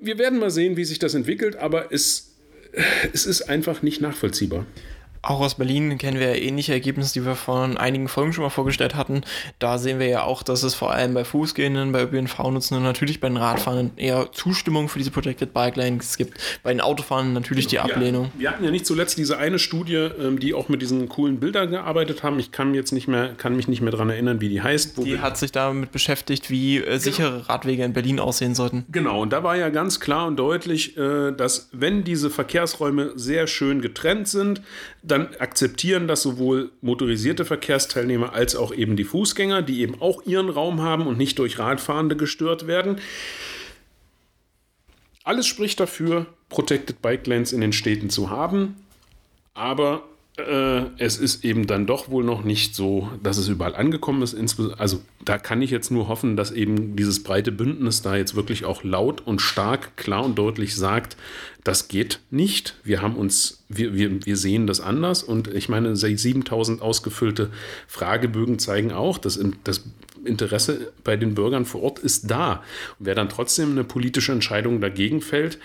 Wir 0.00 0.18
werden 0.18 0.38
mal 0.38 0.50
sehen, 0.50 0.76
wie 0.76 0.84
sich 0.84 0.98
das 0.98 1.14
entwickelt, 1.14 1.56
aber 1.56 1.92
es, 1.92 2.34
es 3.12 3.24
ist 3.26 3.42
einfach 3.42 3.82
nicht 3.82 4.00
nachvollziehbar. 4.00 4.66
Auch 5.26 5.40
aus 5.40 5.54
Berlin 5.54 5.96
kennen 5.98 6.18
wir 6.18 6.36
ja 6.36 6.42
ähnliche 6.42 6.72
Ergebnisse, 6.72 7.14
die 7.14 7.24
wir 7.24 7.34
von 7.34 7.78
einigen 7.78 8.08
Folgen 8.08 8.32
schon 8.32 8.44
mal 8.44 8.50
vorgestellt 8.50 8.94
hatten. 8.94 9.22
Da 9.58 9.78
sehen 9.78 9.98
wir 9.98 10.06
ja 10.06 10.22
auch, 10.24 10.42
dass 10.42 10.62
es 10.62 10.74
vor 10.74 10.92
allem 10.92 11.14
bei 11.14 11.24
Fußgehenden, 11.24 11.92
bei 11.92 12.02
ÖPNV-Nutzenden 12.02 12.82
natürlich 12.82 13.20
bei 13.20 13.28
den 13.28 13.38
Radfahrern 13.38 13.92
eher 13.96 14.32
Zustimmung 14.32 14.88
für 14.88 14.98
diese 14.98 15.10
Protected 15.10 15.54
Bike 15.54 15.76
Lanes 15.76 16.16
gibt. 16.16 16.38
Bei 16.62 16.72
den 16.72 16.80
Autofahrern 16.80 17.32
natürlich 17.32 17.66
die 17.66 17.78
Ablehnung. 17.78 18.26
Ja, 18.34 18.40
wir 18.40 18.50
hatten 18.50 18.64
ja 18.64 18.70
nicht 18.70 18.86
zuletzt 18.86 19.16
diese 19.16 19.38
eine 19.38 19.58
Studie, 19.58 19.94
ähm, 19.94 20.38
die 20.38 20.52
auch 20.52 20.68
mit 20.68 20.82
diesen 20.82 21.08
coolen 21.08 21.40
Bildern 21.40 21.70
gearbeitet 21.70 22.22
haben. 22.22 22.38
Ich 22.38 22.52
kann, 22.52 22.74
jetzt 22.74 22.92
nicht 22.92 23.08
mehr, 23.08 23.34
kann 23.36 23.56
mich 23.56 23.66
nicht 23.66 23.80
mehr 23.80 23.92
daran 23.92 24.10
erinnern, 24.10 24.40
wie 24.40 24.48
die 24.48 24.62
heißt. 24.62 24.98
die 25.04 25.20
hat 25.20 25.38
sich 25.38 25.52
damit 25.52 25.92
beschäftigt, 25.92 26.50
wie 26.50 26.78
äh, 26.78 26.82
genau. 26.84 26.98
sichere 26.98 27.48
Radwege 27.48 27.84
in 27.84 27.92
Berlin 27.92 28.20
aussehen 28.20 28.54
sollten. 28.54 28.84
Genau, 28.90 29.22
und 29.22 29.32
da 29.32 29.42
war 29.42 29.56
ja 29.56 29.70
ganz 29.70 30.00
klar 30.00 30.26
und 30.26 30.36
deutlich, 30.36 30.96
äh, 30.96 31.32
dass 31.32 31.68
wenn 31.72 32.04
diese 32.04 32.30
Verkehrsräume 32.30 33.12
sehr 33.16 33.46
schön 33.46 33.80
getrennt 33.80 34.28
sind, 34.28 34.60
dann 35.06 35.34
akzeptieren 35.38 36.08
das 36.08 36.22
sowohl 36.22 36.72
motorisierte 36.80 37.44
Verkehrsteilnehmer 37.44 38.32
als 38.32 38.56
auch 38.56 38.72
eben 38.72 38.96
die 38.96 39.04
Fußgänger, 39.04 39.60
die 39.60 39.80
eben 39.82 40.00
auch 40.00 40.22
ihren 40.24 40.48
Raum 40.48 40.80
haben 40.80 41.06
und 41.06 41.18
nicht 41.18 41.38
durch 41.38 41.58
Radfahrende 41.58 42.16
gestört 42.16 42.66
werden. 42.66 43.00
Alles 45.22 45.46
spricht 45.46 45.78
dafür, 45.78 46.26
Protected 46.48 47.02
Bike 47.02 47.26
Lanes 47.26 47.52
in 47.52 47.60
den 47.60 47.72
Städten 47.72 48.08
zu 48.08 48.30
haben, 48.30 48.76
aber 49.52 50.04
äh, 50.36 50.82
es 50.98 51.16
ist 51.16 51.44
eben 51.44 51.66
dann 51.66 51.86
doch 51.86 52.08
wohl 52.08 52.24
noch 52.24 52.42
nicht 52.42 52.74
so, 52.74 53.08
dass 53.22 53.38
es 53.38 53.48
überall 53.48 53.76
angekommen 53.76 54.22
ist. 54.22 54.34
Also 54.78 55.00
da 55.24 55.38
kann 55.38 55.62
ich 55.62 55.70
jetzt 55.70 55.90
nur 55.90 56.08
hoffen, 56.08 56.36
dass 56.36 56.50
eben 56.50 56.96
dieses 56.96 57.22
breite 57.22 57.52
Bündnis 57.52 58.02
da 58.02 58.16
jetzt 58.16 58.34
wirklich 58.34 58.64
auch 58.64 58.82
laut 58.82 59.24
und 59.24 59.40
stark, 59.40 59.96
klar 59.96 60.24
und 60.24 60.36
deutlich 60.36 60.74
sagt, 60.74 61.16
das 61.62 61.86
geht 61.88 62.20
nicht. 62.30 62.76
Wir 62.82 63.00
haben 63.00 63.14
uns, 63.14 63.64
wir, 63.68 63.94
wir, 63.94 64.26
wir 64.26 64.36
sehen 64.36 64.66
das 64.66 64.80
anders. 64.80 65.22
Und 65.22 65.48
ich 65.48 65.68
meine, 65.68 65.94
7000 65.94 66.82
ausgefüllte 66.82 67.50
Fragebögen 67.86 68.58
zeigen 68.58 68.92
auch, 68.92 69.18
dass 69.18 69.38
das 69.62 69.84
Interesse 70.24 70.92
bei 71.04 71.16
den 71.16 71.34
Bürgern 71.34 71.64
vor 71.64 71.82
Ort 71.82 72.00
ist 72.00 72.30
da. 72.30 72.64
Und 72.98 73.06
wer 73.06 73.14
dann 73.14 73.28
trotzdem 73.28 73.70
eine 73.70 73.84
politische 73.84 74.32
Entscheidung 74.32 74.80
dagegen 74.80 75.20
fällt, 75.20 75.58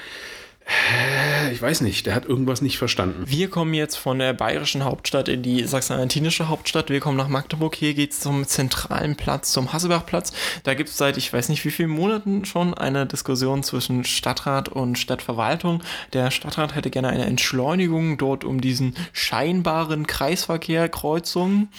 Ich 1.52 1.62
weiß 1.62 1.82
nicht, 1.82 2.06
der 2.06 2.16
hat 2.16 2.26
irgendwas 2.26 2.62
nicht 2.62 2.78
verstanden. 2.78 3.24
Wir 3.26 3.50
kommen 3.50 3.74
jetzt 3.74 3.96
von 3.96 4.20
der 4.20 4.34
bayerischen 4.34 4.84
Hauptstadt 4.84 5.28
in 5.28 5.42
die 5.42 5.64
sachsen-anhaltinische 5.64 6.48
Hauptstadt. 6.48 6.90
Wir 6.90 7.00
kommen 7.00 7.18
nach 7.18 7.28
Magdeburg. 7.28 7.76
Hier 7.76 7.94
geht 7.94 8.12
es 8.12 8.20
zum 8.20 8.46
zentralen 8.46 9.16
Platz, 9.16 9.52
zum 9.52 9.74
Hasselbachplatz. 9.74 10.32
Da 10.64 10.76
gibt 10.76 10.90
es 10.90 10.98
seit 10.98 11.18
ich 11.18 11.34
weiß 11.34 11.50
nicht 11.50 11.66
wie 11.66 11.72
vielen 11.72 11.90
Monaten 11.90 12.46
schon 12.46 12.74
eine 12.74 13.06
Diskussion 13.06 13.64
zwischen 13.64 14.04
Stadtrat 14.04 14.70
und 14.70 14.98
Stadtverwaltung. 14.98 15.82
Der 16.14 16.30
Stadtrat 16.30 16.76
hätte 16.76 16.92
gerne 16.92 17.10
eine 17.10 17.26
Entschleunigung 17.26 18.18
dort 18.18 18.44
um 18.44 18.62
diesen 18.62 18.96
scheinbaren 19.12 20.06
Kreisverkehr, 20.06 20.88
Kreuzungen 20.88 21.70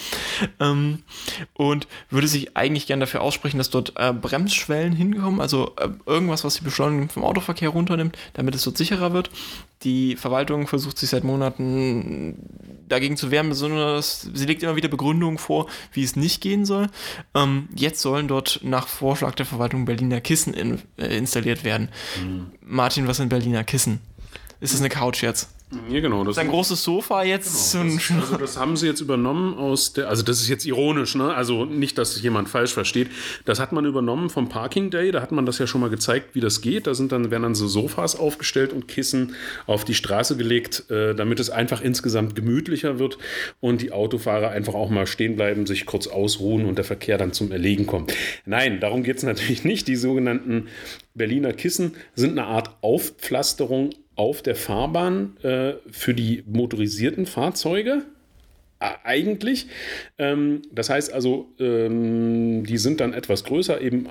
ähm, 0.59 1.03
und 1.55 1.87
würde 2.11 2.29
sich 2.29 2.57
eigentlich 2.57 2.87
gerne 2.87 3.00
dafür 3.00 3.20
aussprechen, 3.22 3.59
dass 3.59 3.70
dort 3.70 3.92
äh, 3.96 4.12
Bremsschwellen 4.12 4.92
hinkommen, 4.92 5.40
also 5.40 5.74
äh, 5.76 5.88
irgendwas, 6.07 6.44
was 6.44 6.57
die 6.57 6.64
Beschleunigung 6.64 7.09
vom 7.09 7.24
Autoverkehr 7.24 7.68
runternimmt, 7.68 8.18
damit 8.35 8.55
es 8.55 8.64
dort 8.64 8.80
sicherer 8.81 9.12
wird. 9.12 9.31
Die 9.83 10.16
Verwaltung 10.16 10.66
versucht 10.66 10.99
sich 10.99 11.11
seit 11.11 11.25
Monaten 11.25 12.37
dagegen 12.88 13.16
zu 13.16 13.31
wehren, 13.31 13.49
besonders 13.49 14.29
sie 14.35 14.47
legt 14.47 14.62
immer 14.62 14.77
wieder 14.77 14.88
Begründungen 14.88 15.38
vor, 15.38 15.69
wie 15.93 16.03
es 16.03 16.16
nicht 16.16 16.40
gehen 16.40 16.64
soll. 16.64 16.88
Ähm, 17.35 17.69
jetzt 17.75 18.01
sollen 18.01 18.29
dort 18.29 18.61
nach 18.62 18.88
Vorschlag 18.88 19.35
der 19.37 19.47
Verwaltung 19.47 19.85
Berliner 19.85 20.21
Kissen 20.21 20.53
in, 20.55 20.81
äh, 20.99 21.16
installiert 21.16 21.64
werden. 21.64 21.88
Mhm. 22.23 22.51
Martin, 22.61 23.07
was 23.07 23.19
sind 23.19 23.29
Berliner 23.29 23.64
Kissen? 23.64 24.01
Ist 24.61 24.75
das 24.75 24.81
eine 24.81 24.90
Couch 24.90 25.23
jetzt? 25.23 25.49
Ja, 25.88 26.00
genau. 26.00 26.24
Das 26.24 26.37
ist 26.37 26.38
ein 26.38 26.48
großes 26.48 26.83
Sofa 26.83 27.22
jetzt. 27.22 27.72
Genau, 27.72 27.94
das, 27.94 28.11
also 28.20 28.37
das 28.37 28.56
haben 28.56 28.76
sie 28.76 28.87
jetzt 28.87 29.00
übernommen 29.00 29.54
aus 29.54 29.92
der, 29.92 30.09
also 30.09 30.24
das 30.24 30.40
ist 30.40 30.48
jetzt 30.48 30.66
ironisch, 30.66 31.14
ne? 31.14 31.33
Also 31.33 31.64
nicht, 31.64 31.96
dass 31.96 32.20
jemand 32.20 32.48
falsch 32.48 32.72
versteht. 32.72 33.09
Das 33.44 33.61
hat 33.61 33.70
man 33.70 33.85
übernommen 33.85 34.30
vom 34.30 34.48
Parking 34.48 34.90
Day, 34.90 35.12
da 35.12 35.20
hat 35.20 35.30
man 35.30 35.46
das 35.46 35.59
ja 35.59 35.68
schon 35.68 35.80
mal 35.80 35.90
gezeigt, 35.90 36.35
wie 36.35 36.40
das 36.40 36.61
geht. 36.61 36.88
Da 36.88 36.94
sind 36.94 37.12
dann, 37.12 37.30
werden 37.30 37.44
dann 37.44 37.54
so 37.54 37.68
Sofas 37.68 38.18
aufgestellt 38.18 38.72
und 38.72 38.88
Kissen 38.88 39.37
auf 39.66 39.85
die 39.85 39.94
Straße 39.94 40.37
gelegt, 40.37 40.90
äh, 40.90 41.14
damit 41.14 41.38
es 41.38 41.50
einfach 41.50 41.80
insgesamt 41.83 42.35
gemütlicher 42.35 42.98
wird 42.98 43.18
und 43.61 43.80
die 43.80 43.92
Autofahrer 43.92 44.50
einfach 44.50 44.74
auch 44.74 44.90
mal 44.90 45.06
stehen 45.06 45.37
bleiben, 45.37 45.66
sich 45.66 45.87
kurz 45.87 46.09
ausruhen 46.09 46.64
und 46.64 46.78
der 46.78 46.85
Verkehr 46.85 47.16
dann 47.16 47.33
zum 47.33 47.52
Erlegen 47.52 47.87
kommt. 47.87 48.12
Nein, 48.44 48.80
darum 48.80 49.04
geht 49.04 49.18
es 49.18 49.22
natürlich 49.22 49.64
nicht. 49.64 49.87
Die 49.87 49.96
sogenannten 49.96 50.66
Berliner 51.14 51.52
Kissen 51.52 51.94
sind 52.14 52.38
eine 52.38 52.48
Art 52.48 52.70
Aufpflasterung 52.80 53.90
auf 54.20 54.42
der 54.42 54.54
Fahrbahn 54.54 55.38
äh, 55.42 55.72
für 55.90 56.12
die 56.12 56.44
motorisierten 56.46 57.24
Fahrzeuge 57.24 58.02
eigentlich. 58.78 59.66
Ähm, 60.18 60.61
das 60.70 60.90
heißt 60.90 61.11
also, 61.11 61.48
ähm, 61.59 62.64
die 62.66 62.76
sind 62.76 63.00
dann 63.00 63.14
etwas 63.14 63.44
größer, 63.44 63.80
eben 63.80 64.09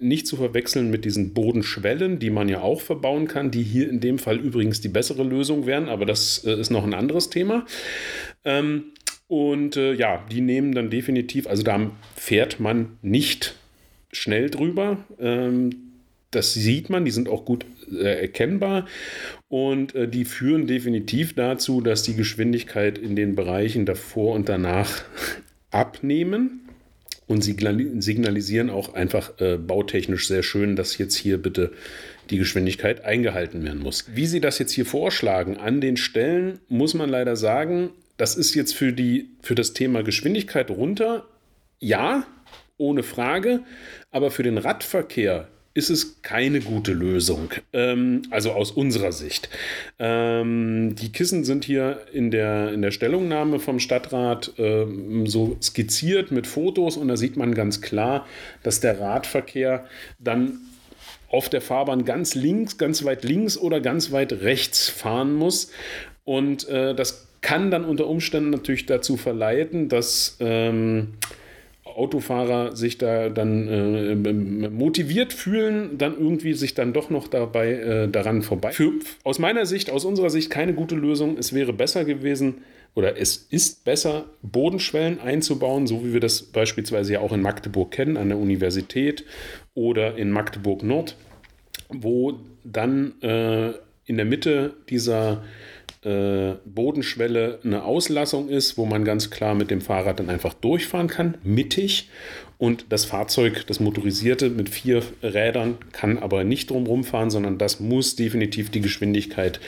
nicht 0.00 0.26
zu 0.26 0.36
verwechseln 0.36 0.90
mit 0.90 1.04
diesen 1.04 1.32
Bodenschwellen, 1.32 2.18
die 2.18 2.30
man 2.30 2.48
ja 2.48 2.60
auch 2.60 2.80
verbauen 2.80 3.28
kann, 3.28 3.52
die 3.52 3.62
hier 3.62 3.88
in 3.88 4.00
dem 4.00 4.18
Fall 4.18 4.36
übrigens 4.36 4.80
die 4.80 4.88
bessere 4.88 5.22
Lösung 5.22 5.64
wären, 5.64 5.88
aber 5.88 6.06
das 6.06 6.44
äh, 6.44 6.58
ist 6.58 6.70
noch 6.70 6.82
ein 6.82 6.94
anderes 6.94 7.30
Thema. 7.30 7.66
Ähm, 8.44 8.86
und 9.28 9.76
äh, 9.76 9.92
ja, 9.92 10.24
die 10.28 10.40
nehmen 10.40 10.74
dann 10.74 10.90
definitiv, 10.90 11.46
also 11.46 11.62
da 11.62 11.88
fährt 12.16 12.58
man 12.58 12.98
nicht 13.00 13.54
schnell 14.10 14.50
drüber. 14.50 14.98
Ähm, 15.20 15.85
das 16.36 16.54
sieht 16.54 16.90
man, 16.90 17.04
die 17.04 17.10
sind 17.10 17.28
auch 17.28 17.44
gut 17.44 17.64
äh, 17.90 18.20
erkennbar 18.20 18.86
und 19.48 19.94
äh, 19.94 20.06
die 20.06 20.24
führen 20.24 20.66
definitiv 20.66 21.34
dazu, 21.34 21.80
dass 21.80 22.02
die 22.02 22.14
Geschwindigkeit 22.14 22.98
in 22.98 23.16
den 23.16 23.34
Bereichen 23.34 23.86
davor 23.86 24.34
und 24.34 24.48
danach 24.48 25.02
abnehmen. 25.70 26.60
Und 27.28 27.42
sie 27.42 27.56
signalisieren 27.98 28.70
auch 28.70 28.94
einfach 28.94 29.40
äh, 29.40 29.56
bautechnisch 29.56 30.28
sehr 30.28 30.44
schön, 30.44 30.76
dass 30.76 30.96
jetzt 30.96 31.16
hier 31.16 31.42
bitte 31.42 31.72
die 32.30 32.38
Geschwindigkeit 32.38 33.04
eingehalten 33.04 33.64
werden 33.64 33.82
muss. 33.82 34.04
Wie 34.14 34.26
sie 34.26 34.40
das 34.40 34.60
jetzt 34.60 34.70
hier 34.70 34.86
vorschlagen, 34.86 35.56
an 35.56 35.80
den 35.80 35.96
Stellen 35.96 36.60
muss 36.68 36.94
man 36.94 37.08
leider 37.08 37.34
sagen, 37.34 37.90
das 38.16 38.36
ist 38.36 38.54
jetzt 38.54 38.74
für, 38.74 38.92
die, 38.92 39.30
für 39.42 39.56
das 39.56 39.72
Thema 39.72 40.04
Geschwindigkeit 40.04 40.70
runter, 40.70 41.26
ja, 41.80 42.24
ohne 42.78 43.02
Frage, 43.02 43.60
aber 44.12 44.30
für 44.30 44.44
den 44.44 44.58
Radverkehr 44.58 45.48
ist 45.76 45.90
es 45.90 46.22
keine 46.22 46.60
gute 46.60 46.92
Lösung. 46.92 47.50
Ähm, 47.72 48.22
also 48.30 48.52
aus 48.52 48.70
unserer 48.70 49.12
Sicht. 49.12 49.50
Ähm, 49.98 50.94
die 50.96 51.12
Kissen 51.12 51.44
sind 51.44 51.64
hier 51.64 52.00
in 52.12 52.30
der, 52.30 52.72
in 52.72 52.80
der 52.80 52.90
Stellungnahme 52.90 53.58
vom 53.58 53.78
Stadtrat 53.78 54.52
ähm, 54.56 55.26
so 55.26 55.58
skizziert 55.62 56.30
mit 56.30 56.46
Fotos 56.46 56.96
und 56.96 57.08
da 57.08 57.16
sieht 57.16 57.36
man 57.36 57.54
ganz 57.54 57.82
klar, 57.82 58.26
dass 58.62 58.80
der 58.80 58.98
Radverkehr 58.98 59.84
dann 60.18 60.60
auf 61.28 61.50
der 61.50 61.60
Fahrbahn 61.60 62.06
ganz 62.06 62.34
links, 62.34 62.78
ganz 62.78 63.04
weit 63.04 63.22
links 63.24 63.58
oder 63.58 63.80
ganz 63.80 64.12
weit 64.12 64.32
rechts 64.32 64.88
fahren 64.88 65.34
muss. 65.34 65.70
Und 66.24 66.66
äh, 66.68 66.94
das 66.94 67.28
kann 67.42 67.70
dann 67.70 67.84
unter 67.84 68.06
Umständen 68.06 68.50
natürlich 68.50 68.86
dazu 68.86 69.18
verleiten, 69.18 69.90
dass 69.90 70.36
ähm, 70.40 71.14
Autofahrer 71.96 72.76
sich 72.76 72.98
da 72.98 73.28
dann 73.28 73.68
äh, 73.68 74.68
motiviert 74.68 75.32
fühlen, 75.32 75.98
dann 75.98 76.18
irgendwie 76.18 76.52
sich 76.52 76.74
dann 76.74 76.92
doch 76.92 77.10
noch 77.10 77.28
dabei 77.28 77.72
äh, 77.72 78.08
daran 78.08 78.42
vorbei. 78.42 78.72
Für, 78.72 78.92
aus 79.24 79.38
meiner 79.38 79.66
Sicht, 79.66 79.90
aus 79.90 80.04
unserer 80.04 80.30
Sicht 80.30 80.50
keine 80.50 80.74
gute 80.74 80.94
Lösung. 80.94 81.38
Es 81.38 81.52
wäre 81.52 81.72
besser 81.72 82.04
gewesen 82.04 82.62
oder 82.94 83.18
es 83.18 83.36
ist 83.50 83.84
besser, 83.84 84.26
Bodenschwellen 84.42 85.20
einzubauen, 85.20 85.86
so 85.86 86.04
wie 86.04 86.12
wir 86.12 86.20
das 86.20 86.42
beispielsweise 86.42 87.14
ja 87.14 87.20
auch 87.20 87.32
in 87.32 87.42
Magdeburg 87.42 87.90
kennen, 87.90 88.16
an 88.16 88.28
der 88.28 88.38
Universität 88.38 89.24
oder 89.74 90.16
in 90.16 90.30
Magdeburg 90.30 90.82
Nord, 90.82 91.16
wo 91.88 92.40
dann 92.64 93.20
äh, 93.22 93.72
in 94.06 94.16
der 94.16 94.24
Mitte 94.24 94.74
dieser 94.88 95.32
äh, 95.32 95.36
Bodenschwelle 96.64 97.58
eine 97.64 97.84
Auslassung 97.84 98.48
ist, 98.48 98.78
wo 98.78 98.86
man 98.86 99.04
ganz 99.04 99.30
klar 99.30 99.54
mit 99.54 99.70
dem 99.70 99.80
Fahrrad 99.80 100.20
dann 100.20 100.30
einfach 100.30 100.54
durchfahren 100.54 101.08
kann, 101.08 101.38
mittig 101.42 102.08
und 102.58 102.86
das 102.88 103.04
Fahrzeug, 103.04 103.66
das 103.66 103.80
motorisierte 103.80 104.48
mit 104.48 104.70
vier 104.70 105.02
Rädern, 105.22 105.76
kann 105.92 106.18
aber 106.18 106.42
nicht 106.42 106.70
drumherum 106.70 107.04
fahren, 107.04 107.28
sondern 107.28 107.58
das 107.58 107.80
muss 107.80 108.16
definitiv 108.16 108.70
die 108.70 108.80
Geschwindigkeit 108.80 109.60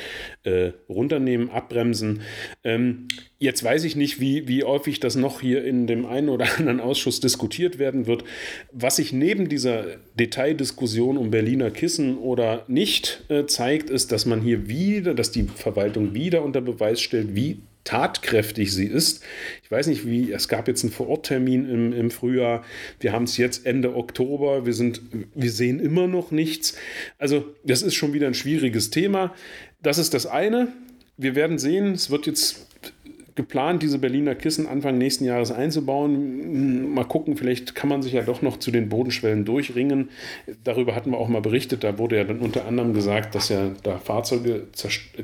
äh, 0.45 0.73
runternehmen, 0.89 1.51
abbremsen. 1.51 2.23
Ähm, 2.65 3.09
jetzt 3.39 3.63
weiß 3.63 3.85
ich 3.85 3.95
nicht, 3.95 4.21
wie, 4.21 4.49
wie 4.49 4.65
häufig 4.65 5.01
das 5.01 5.17
noch 5.17 5.43
hier 5.43 5.65
in 5.65 5.87
dem 5.87 6.07
einen 6.07 6.31
oder 6.31 6.47
anderen 6.59 6.81
Ausschuss 6.81 7.21
diskutiert 7.21 7.79
werden 7.79 8.07
wird. 8.07 8.25
Was 8.73 8.97
sich 8.97 9.13
neben 9.13 9.51
dieser 9.51 9.85
Detaildiskussion 10.19 11.19
um 11.19 11.31
Berliner 11.31 11.71
Kissen 11.71 12.17
oder 12.17 12.65
nicht 12.69 13.25
äh, 13.29 13.45
zeigt, 13.45 13.91
ist, 13.91 14.13
dass 14.13 14.25
man 14.25 14.41
hier 14.41 14.69
wieder, 14.69 15.15
dass 15.15 15.31
die 15.31 15.43
Verwaltung 15.43 16.15
wieder 16.15 16.43
unter 16.43 16.63
Beweis 16.63 17.03
stellt, 17.03 17.35
wie 17.37 17.61
tatkräftig 17.89 18.75
sie 18.75 18.85
ist. 18.85 19.25
Ich 19.63 19.71
weiß 19.71 19.87
nicht, 19.87 20.07
wie, 20.07 20.31
es 20.31 20.49
gab 20.49 20.69
jetzt 20.69 20.85
einen 20.85 20.93
Vororttermin 20.93 21.67
im, 21.71 21.93
im 21.95 22.11
Frühjahr. 22.11 22.63
Wir 23.01 23.13
haben 23.13 23.25
es 23.25 23.39
jetzt 23.39 23.65
Ende 23.65 23.97
Oktober. 23.97 24.67
Wir, 24.67 24.75
sind, 24.75 25.01
wir 25.35 25.51
sehen 25.51 25.81
immer 25.81 26.07
noch 26.07 26.31
nichts. 26.31 26.77
Also, 27.17 27.47
das 27.65 27.81
ist 27.81 27.95
schon 27.95 28.13
wieder 28.13 28.27
ein 28.27 28.35
schwieriges 28.35 28.91
Thema. 28.91 29.35
Das 29.83 29.97
ist 29.97 30.13
das 30.13 30.27
eine. 30.27 30.69
Wir 31.17 31.35
werden 31.35 31.59
sehen, 31.59 31.93
es 31.93 32.11
wird 32.11 32.27
jetzt 32.27 32.68
geplant, 33.39 33.83
diese 33.83 33.99
Berliner 33.99 34.35
Kissen 34.35 34.67
Anfang 34.67 34.99
nächsten 34.99 35.25
Jahres 35.25 35.51
einzubauen. 35.51 36.93
Mal 36.93 37.05
gucken, 37.05 37.37
vielleicht 37.37 37.75
kann 37.75 37.89
man 37.89 38.03
sich 38.03 38.13
ja 38.13 38.23
doch 38.23 38.43
noch 38.43 38.59
zu 38.59 38.71
den 38.71 38.91
Bodenschwellen 38.91 39.47
durchringen. 39.47 40.11
Darüber 40.65 40.95
hatten 40.95 41.13
wir 41.13 41.19
auch 41.19 41.29
mal 41.29 41.41
berichtet. 41.41 41.85
Da 41.85 41.97
wurde 41.97 42.17
ja 42.17 42.25
dann 42.25 42.41
unter 42.41 42.67
anderem 42.67 42.93
gesagt, 42.93 43.35
dass 43.35 43.49
ja 43.49 43.71
da 43.85 43.97
Fahrzeuge 43.99 44.67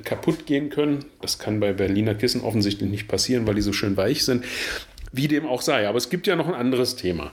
kaputt 0.04 0.46
gehen 0.46 0.70
können. 0.70 1.04
Das 1.20 1.38
kann 1.38 1.60
bei 1.60 1.74
Berliner 1.74 2.14
Kissen 2.14 2.40
offensichtlich 2.40 2.88
nicht 2.88 3.08
passieren, 3.08 3.46
weil 3.46 3.56
die 3.56 3.62
so 3.62 3.72
schön 3.72 3.96
weich 3.96 4.24
sind. 4.24 4.44
Wie 5.12 5.28
dem 5.28 5.44
auch 5.44 5.60
sei. 5.60 5.86
Aber 5.88 5.98
es 5.98 6.08
gibt 6.08 6.26
ja 6.26 6.36
noch 6.36 6.48
ein 6.48 6.54
anderes 6.54 6.96
Thema. 6.96 7.32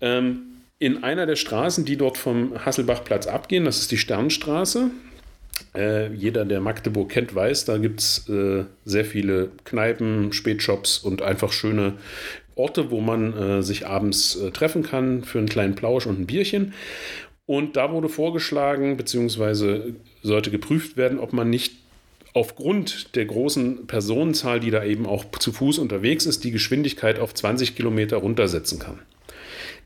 Ähm, 0.00 0.42
in 0.78 1.02
einer 1.02 1.26
der 1.26 1.36
Straßen, 1.36 1.84
die 1.84 1.96
dort 1.96 2.18
vom 2.18 2.64
Hasselbachplatz 2.64 3.26
abgehen, 3.26 3.64
das 3.64 3.80
ist 3.80 3.90
die 3.90 3.96
Sternstraße, 3.96 4.90
äh, 5.74 6.12
jeder, 6.12 6.44
der 6.44 6.60
Magdeburg 6.60 7.10
kennt, 7.10 7.34
weiß, 7.34 7.64
da 7.64 7.78
gibt 7.78 8.00
es 8.00 8.28
äh, 8.28 8.64
sehr 8.84 9.04
viele 9.04 9.50
Kneipen, 9.64 10.32
Spätshops 10.32 10.98
und 10.98 11.22
einfach 11.22 11.52
schöne 11.52 11.94
Orte, 12.54 12.90
wo 12.90 13.00
man 13.00 13.32
äh, 13.36 13.62
sich 13.62 13.86
abends 13.86 14.36
äh, 14.36 14.50
treffen 14.50 14.82
kann 14.82 15.24
für 15.24 15.38
einen 15.38 15.48
kleinen 15.48 15.74
Plausch 15.74 16.06
und 16.06 16.20
ein 16.20 16.26
Bierchen. 16.26 16.74
Und 17.46 17.76
da 17.76 17.92
wurde 17.92 18.08
vorgeschlagen, 18.08 18.96
beziehungsweise 18.96 19.94
sollte 20.22 20.50
geprüft 20.50 20.96
werden, 20.96 21.18
ob 21.18 21.32
man 21.32 21.48
nicht 21.48 21.76
aufgrund 22.34 23.16
der 23.16 23.24
großen 23.24 23.86
Personenzahl, 23.86 24.60
die 24.60 24.70
da 24.70 24.84
eben 24.84 25.06
auch 25.06 25.24
zu 25.38 25.52
Fuß 25.52 25.78
unterwegs 25.78 26.26
ist, 26.26 26.44
die 26.44 26.50
Geschwindigkeit 26.50 27.18
auf 27.18 27.32
20 27.32 27.74
Kilometer 27.74 28.18
runtersetzen 28.18 28.78
kann. 28.78 28.98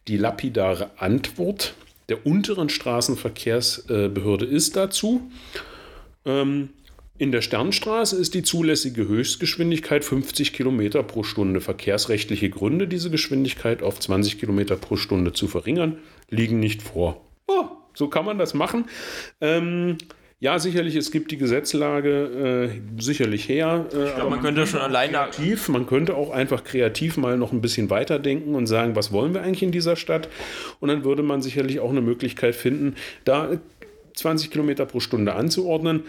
Die 0.09 0.17
lapidare 0.17 0.91
Antwort 0.97 1.75
der 2.09 2.27
unteren 2.27 2.69
Straßenverkehrsbehörde 2.69 4.45
ist 4.45 4.77
dazu. 4.77 5.31
Ähm, 6.25 6.71
in 7.19 7.31
der 7.31 7.43
Sternstraße 7.43 8.17
ist 8.17 8.35
die 8.35 8.43
zulässige 8.43 9.07
Höchstgeschwindigkeit 9.07 10.05
50 10.05 10.53
Kilometer 10.53 11.03
pro 11.03 11.23
Stunde. 11.23 11.61
Verkehrsrechtliche 11.61 12.51
Gründe, 12.51 12.89
diese 12.89 13.11
Geschwindigkeit 13.11 13.83
auf 13.83 14.01
20 14.01 14.41
Kilometer 14.41 14.77
pro 14.77 14.97
Stunde 14.97 15.33
zu 15.33 15.47
verringern, 15.47 15.99
liegen 16.31 16.59
nicht 16.59 16.83
vor. 16.83 17.25
Oh, 17.47 17.67
so 17.95 18.09
kann 18.09 18.25
man 18.25 18.39
das 18.39 18.55
machen. 18.55 18.87
Ähm, 19.41 19.99
Ja, 20.43 20.59
sicherlich, 20.59 20.97
es 20.97 21.13
gibt 21.13 21.31
die 21.31 21.37
Gesetzlage 21.37 22.73
äh, 22.73 23.01
sicherlich 23.01 23.49
her. 23.49 23.87
Äh, 23.95 24.09
ich 24.09 24.15
glaube, 24.17 24.31
man 24.31 24.41
könnte 24.41 24.67
schon 24.67 24.81
alleine. 24.81 25.13
Kreativ, 25.13 25.69
man 25.69 25.87
könnte 25.87 26.17
auch 26.17 26.31
einfach 26.31 26.65
kreativ 26.65 27.17
mal 27.17 27.39
noch 27.39 27.53
ein 27.53 27.61
bisschen 27.61 27.91
weiterdenken 27.91 28.57
und 28.57 28.67
sagen, 28.67 28.97
was 28.97 29.13
wollen 29.13 29.35
wir 29.35 29.43
eigentlich 29.43 29.63
in 29.63 29.71
dieser 29.71 29.95
Stadt? 29.95 30.29
Und 30.81 30.89
dann 30.89 31.05
würde 31.05 31.23
man 31.23 31.43
sicherlich 31.43 31.79
auch 31.79 31.91
eine 31.91 32.01
Möglichkeit 32.01 32.57
finden, 32.57 32.97
da 33.25 33.51
20 34.15 34.51
Kilometer 34.51 34.85
pro 34.85 34.99
Stunde 34.99 35.37
anzuordnen. 35.37 36.03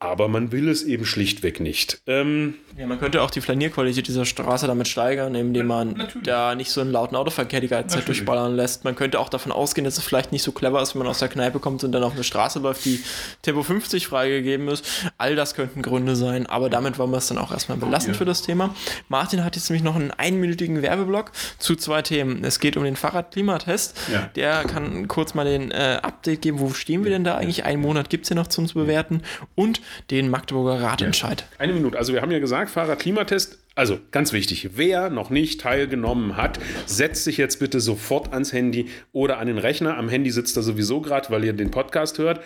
Aber 0.00 0.28
man 0.28 0.52
will 0.52 0.68
es 0.68 0.84
eben 0.84 1.04
schlichtweg 1.04 1.58
nicht. 1.58 2.00
Ähm, 2.06 2.54
ja, 2.76 2.86
man 2.86 3.00
könnte 3.00 3.20
auch 3.20 3.32
die 3.32 3.40
Flanierqualität 3.40 4.06
dieser 4.06 4.24
Straße 4.24 4.68
damit 4.68 4.86
steigern, 4.86 5.34
indem 5.34 5.66
man 5.66 5.94
Natürlich. 5.94 6.24
da 6.24 6.54
nicht 6.54 6.70
so 6.70 6.80
einen 6.80 6.92
lauten 6.92 7.16
Autoverkehr 7.16 7.60
die 7.60 7.66
ganze 7.66 7.96
Zeit 7.96 8.06
durchballern 8.06 8.54
lässt. 8.54 8.84
Man 8.84 8.94
könnte 8.94 9.18
auch 9.18 9.28
davon 9.28 9.50
ausgehen, 9.50 9.84
dass 9.84 9.98
es 9.98 10.04
vielleicht 10.04 10.30
nicht 10.30 10.44
so 10.44 10.52
clever 10.52 10.80
ist, 10.80 10.94
wenn 10.94 11.00
man 11.00 11.08
aus 11.08 11.18
der 11.18 11.28
Kneipe 11.28 11.58
kommt 11.58 11.82
und 11.82 11.90
dann 11.90 12.04
auf 12.04 12.12
eine 12.12 12.22
Straße 12.22 12.60
läuft, 12.60 12.84
die 12.84 13.02
Tempo 13.42 13.64
50 13.64 14.06
freigegeben 14.06 14.68
ist. 14.68 14.84
All 15.18 15.34
das 15.34 15.54
könnten 15.54 15.82
Gründe 15.82 16.14
sein, 16.14 16.46
aber 16.46 16.70
damit 16.70 16.98
wollen 16.98 17.10
wir 17.10 17.18
es 17.18 17.26
dann 17.26 17.38
auch 17.38 17.50
erstmal 17.50 17.78
belassen 17.78 18.12
ja. 18.12 18.18
für 18.18 18.24
das 18.24 18.42
Thema. 18.42 18.72
Martin 19.08 19.44
hat 19.44 19.56
jetzt 19.56 19.68
nämlich 19.68 19.82
noch 19.82 19.96
einen 19.96 20.12
einminütigen 20.12 20.80
Werbeblock 20.80 21.32
zu 21.58 21.74
zwei 21.74 22.02
Themen. 22.02 22.44
Es 22.44 22.60
geht 22.60 22.76
um 22.76 22.84
den 22.84 22.94
Fahrradklimatest. 22.94 23.96
Ja. 24.12 24.30
Der 24.36 24.62
kann 24.62 25.08
kurz 25.08 25.34
mal 25.34 25.44
den 25.44 25.72
äh, 25.72 25.98
Update 26.02 26.42
geben. 26.42 26.60
Wo 26.60 26.70
stehen 26.70 27.02
wir 27.02 27.10
denn 27.10 27.24
da 27.24 27.36
eigentlich? 27.36 27.64
Einen 27.64 27.82
Monat 27.82 28.10
gibt 28.10 28.24
es 28.24 28.28
hier 28.28 28.36
noch 28.36 28.46
zum 28.46 28.68
bewerten. 28.74 29.22
Und 29.54 29.80
den 30.10 30.30
Magdeburger 30.30 30.82
Ratentscheid. 30.82 31.40
Ja. 31.40 31.60
Eine 31.60 31.72
Minute. 31.72 31.98
Also 31.98 32.12
wir 32.12 32.22
haben 32.22 32.30
ja 32.30 32.38
gesagt, 32.38 32.70
Fahrradklimatest. 32.70 33.58
Also 33.74 33.98
ganz 34.10 34.32
wichtig, 34.32 34.70
wer 34.74 35.08
noch 35.08 35.30
nicht 35.30 35.60
teilgenommen 35.60 36.36
hat, 36.36 36.58
setzt 36.86 37.24
sich 37.24 37.36
jetzt 37.36 37.60
bitte 37.60 37.80
sofort 37.80 38.32
ans 38.32 38.52
Handy 38.52 38.88
oder 39.12 39.38
an 39.38 39.46
den 39.46 39.58
Rechner. 39.58 39.96
Am 39.96 40.08
Handy 40.08 40.30
sitzt 40.30 40.56
er 40.56 40.62
sowieso 40.62 41.00
gerade, 41.00 41.30
weil 41.30 41.44
ihr 41.44 41.52
den 41.52 41.70
Podcast 41.70 42.18
hört. 42.18 42.40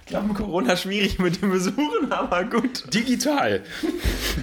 Ich 0.01 0.09
glaube, 0.09 0.33
Corona 0.35 0.77
schwierig 0.77 1.17
mit 1.17 1.41
dem 1.41 1.49
Besuchen, 1.49 2.09
aber 2.11 2.43
gut. 2.43 2.93
Digital. 2.93 3.63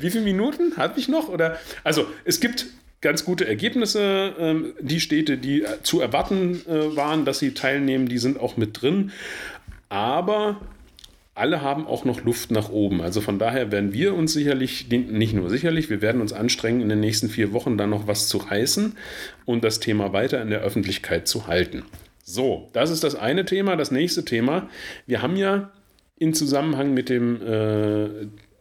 Wie 0.01 0.11
viele 0.11 0.25
Minuten 0.25 0.77
habe 0.77 0.99
ich 0.99 1.09
noch? 1.09 1.29
Oder 1.29 1.59
also 1.85 2.07
es 2.25 2.41
gibt 2.41 2.67
ganz 3.01 3.25
gute 3.25 3.47
Ergebnisse. 3.47 4.35
Ähm, 4.39 4.73
die 4.81 5.01
Städte, 5.01 5.39
die 5.39 5.65
zu 5.83 6.01
erwarten 6.01 6.63
äh, 6.67 6.97
waren, 6.97 7.25
dass 7.25 7.39
sie 7.39 7.55
teilnehmen, 7.55 8.09
die 8.09 8.19
sind 8.19 8.41
auch 8.41 8.57
mit 8.57 8.83
drin. 8.83 9.13
Aber 9.89 10.61
alle 11.35 11.63
haben 11.63 11.87
auch 11.87 12.05
noch 12.05 12.25
Luft 12.25 12.51
nach 12.51 12.69
oben. 12.69 13.01
Also 13.01 13.21
von 13.21 13.39
daher 13.39 13.73
werden 13.73 13.93
wir 13.93 14.15
uns 14.15 14.33
sicherlich, 14.33 14.89
nicht 14.91 15.33
nur 15.33 15.49
sicherlich, 15.49 15.89
wir 15.89 16.03
werden 16.03 16.21
uns 16.21 16.33
anstrengen, 16.33 16.83
in 16.83 16.89
den 16.89 17.01
nächsten 17.01 17.29
vier 17.29 17.53
Wochen 17.53 17.79
dann 17.79 17.91
noch 17.91 18.07
was 18.07 18.29
zu 18.29 18.39
reißen 18.39 18.97
und 19.47 19.65
das 19.65 19.81
Thema 19.81 20.13
weiter 20.13 20.43
in 20.43 20.51
der 20.51 20.61
Öffentlichkeit 20.61 21.27
zu 21.27 21.47
halten. 21.47 21.85
So, 22.23 22.69
das 22.73 22.91
ist 22.91 23.03
das 23.03 23.15
eine 23.15 23.45
Thema. 23.45 23.77
Das 23.77 23.91
nächste 23.91 24.25
Thema, 24.25 24.69
wir 25.07 25.23
haben 25.23 25.37
ja 25.37 25.71
in 26.19 26.35
Zusammenhang 26.35 26.95
mit 26.95 27.09
dem 27.09 27.43
äh, 27.43 28.09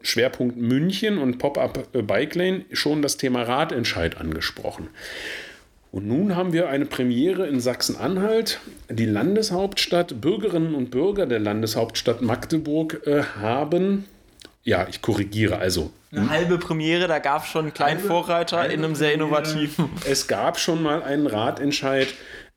Schwerpunkt 0.00 0.56
München 0.56 1.18
und 1.18 1.38
Pop-up 1.38 1.92
Bike 1.92 2.34
Lane 2.34 2.64
schon 2.72 3.02
das 3.02 3.18
Thema 3.18 3.42
Radentscheid 3.42 4.16
angesprochen. 4.16 4.88
Und 5.92 6.08
nun 6.08 6.34
haben 6.36 6.54
wir 6.54 6.70
eine 6.70 6.86
Premiere 6.86 7.46
in 7.46 7.60
Sachsen-Anhalt. 7.60 8.60
Die 8.88 9.04
Landeshauptstadt, 9.04 10.22
Bürgerinnen 10.22 10.74
und 10.74 10.90
Bürger 10.90 11.26
der 11.26 11.38
Landeshauptstadt 11.38 12.22
Magdeburg 12.22 13.06
äh, 13.06 13.22
haben, 13.38 14.06
ja, 14.64 14.86
ich 14.88 15.02
korrigiere, 15.02 15.58
also. 15.58 15.92
Eine 16.10 16.30
halbe 16.30 16.58
Premiere, 16.58 17.08
da 17.08 17.18
gab 17.18 17.44
es 17.44 17.50
schon 17.50 17.66
einen 17.66 17.74
kleinen 17.74 17.98
halbe, 17.98 18.08
Vorreiter 18.08 18.58
halbe 18.58 18.72
in 18.72 18.82
einem 18.82 18.94
sehr 18.94 19.12
innovativen. 19.12 19.90
Es 20.08 20.26
gab 20.28 20.58
schon 20.58 20.82
mal 20.82 21.02
einen 21.02 21.26
Ratentscheid 21.26 22.08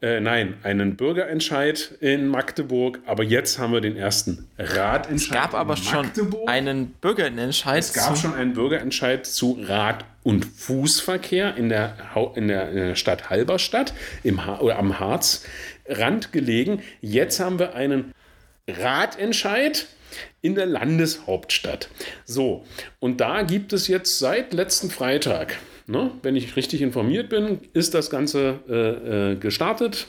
äh, 0.02 0.20
nein, 0.20 0.56
einen 0.64 0.96
Bürgerentscheid 0.98 1.96
in 2.00 2.28
Magdeburg, 2.28 3.00
aber 3.06 3.24
jetzt 3.24 3.60
haben 3.60 3.74
wir 3.74 3.82
den 3.82 3.98
ersten 3.98 4.48
Ratentscheid. 4.58 5.16
Es 5.16 5.30
gab 5.30 5.54
aber 5.54 5.78
schon 5.78 6.10
einen 6.48 6.92
Bürgerentscheid. 7.02 7.80
Es 7.80 7.94
gab 7.94 8.18
schon 8.18 8.34
einen 8.34 8.54
Bürgerentscheid 8.54 9.26
zu 9.26 9.58
Rad- 9.62 10.06
und 10.26 10.44
Fußverkehr 10.44 11.56
in 11.56 11.70
der, 11.70 11.96
in 12.36 12.50
der, 12.50 12.96
Stadt 12.96 13.30
Halberstadt 13.30 13.94
im 14.24 14.40
oder 14.60 14.78
am 14.78 15.00
Harzrand 15.00 16.34
gelegen. 16.34 16.82
Jetzt 17.00 17.40
haben 17.40 17.60
wir 17.60 17.76
einen 17.76 18.12
Ratentscheid 18.68 19.88
in 20.42 20.56
der 20.56 20.66
Landeshauptstadt. 20.66 21.88
So, 22.26 22.66
und 23.00 23.22
da 23.22 23.44
gibt 23.44 23.72
es 23.72 23.88
jetzt 23.88 24.20
seit 24.20 24.54
letzten 24.54 24.90
Freitag 24.90 25.56
Ne? 25.88 26.12
Wenn 26.24 26.36
ich 26.36 26.56
richtig 26.56 26.82
informiert 26.82 27.30
bin, 27.30 27.60
ist 27.74 27.94
das 27.94 28.10
Ganze 28.10 28.60
äh, 28.68 29.34
äh, 29.34 29.36
gestartet. 29.36 30.08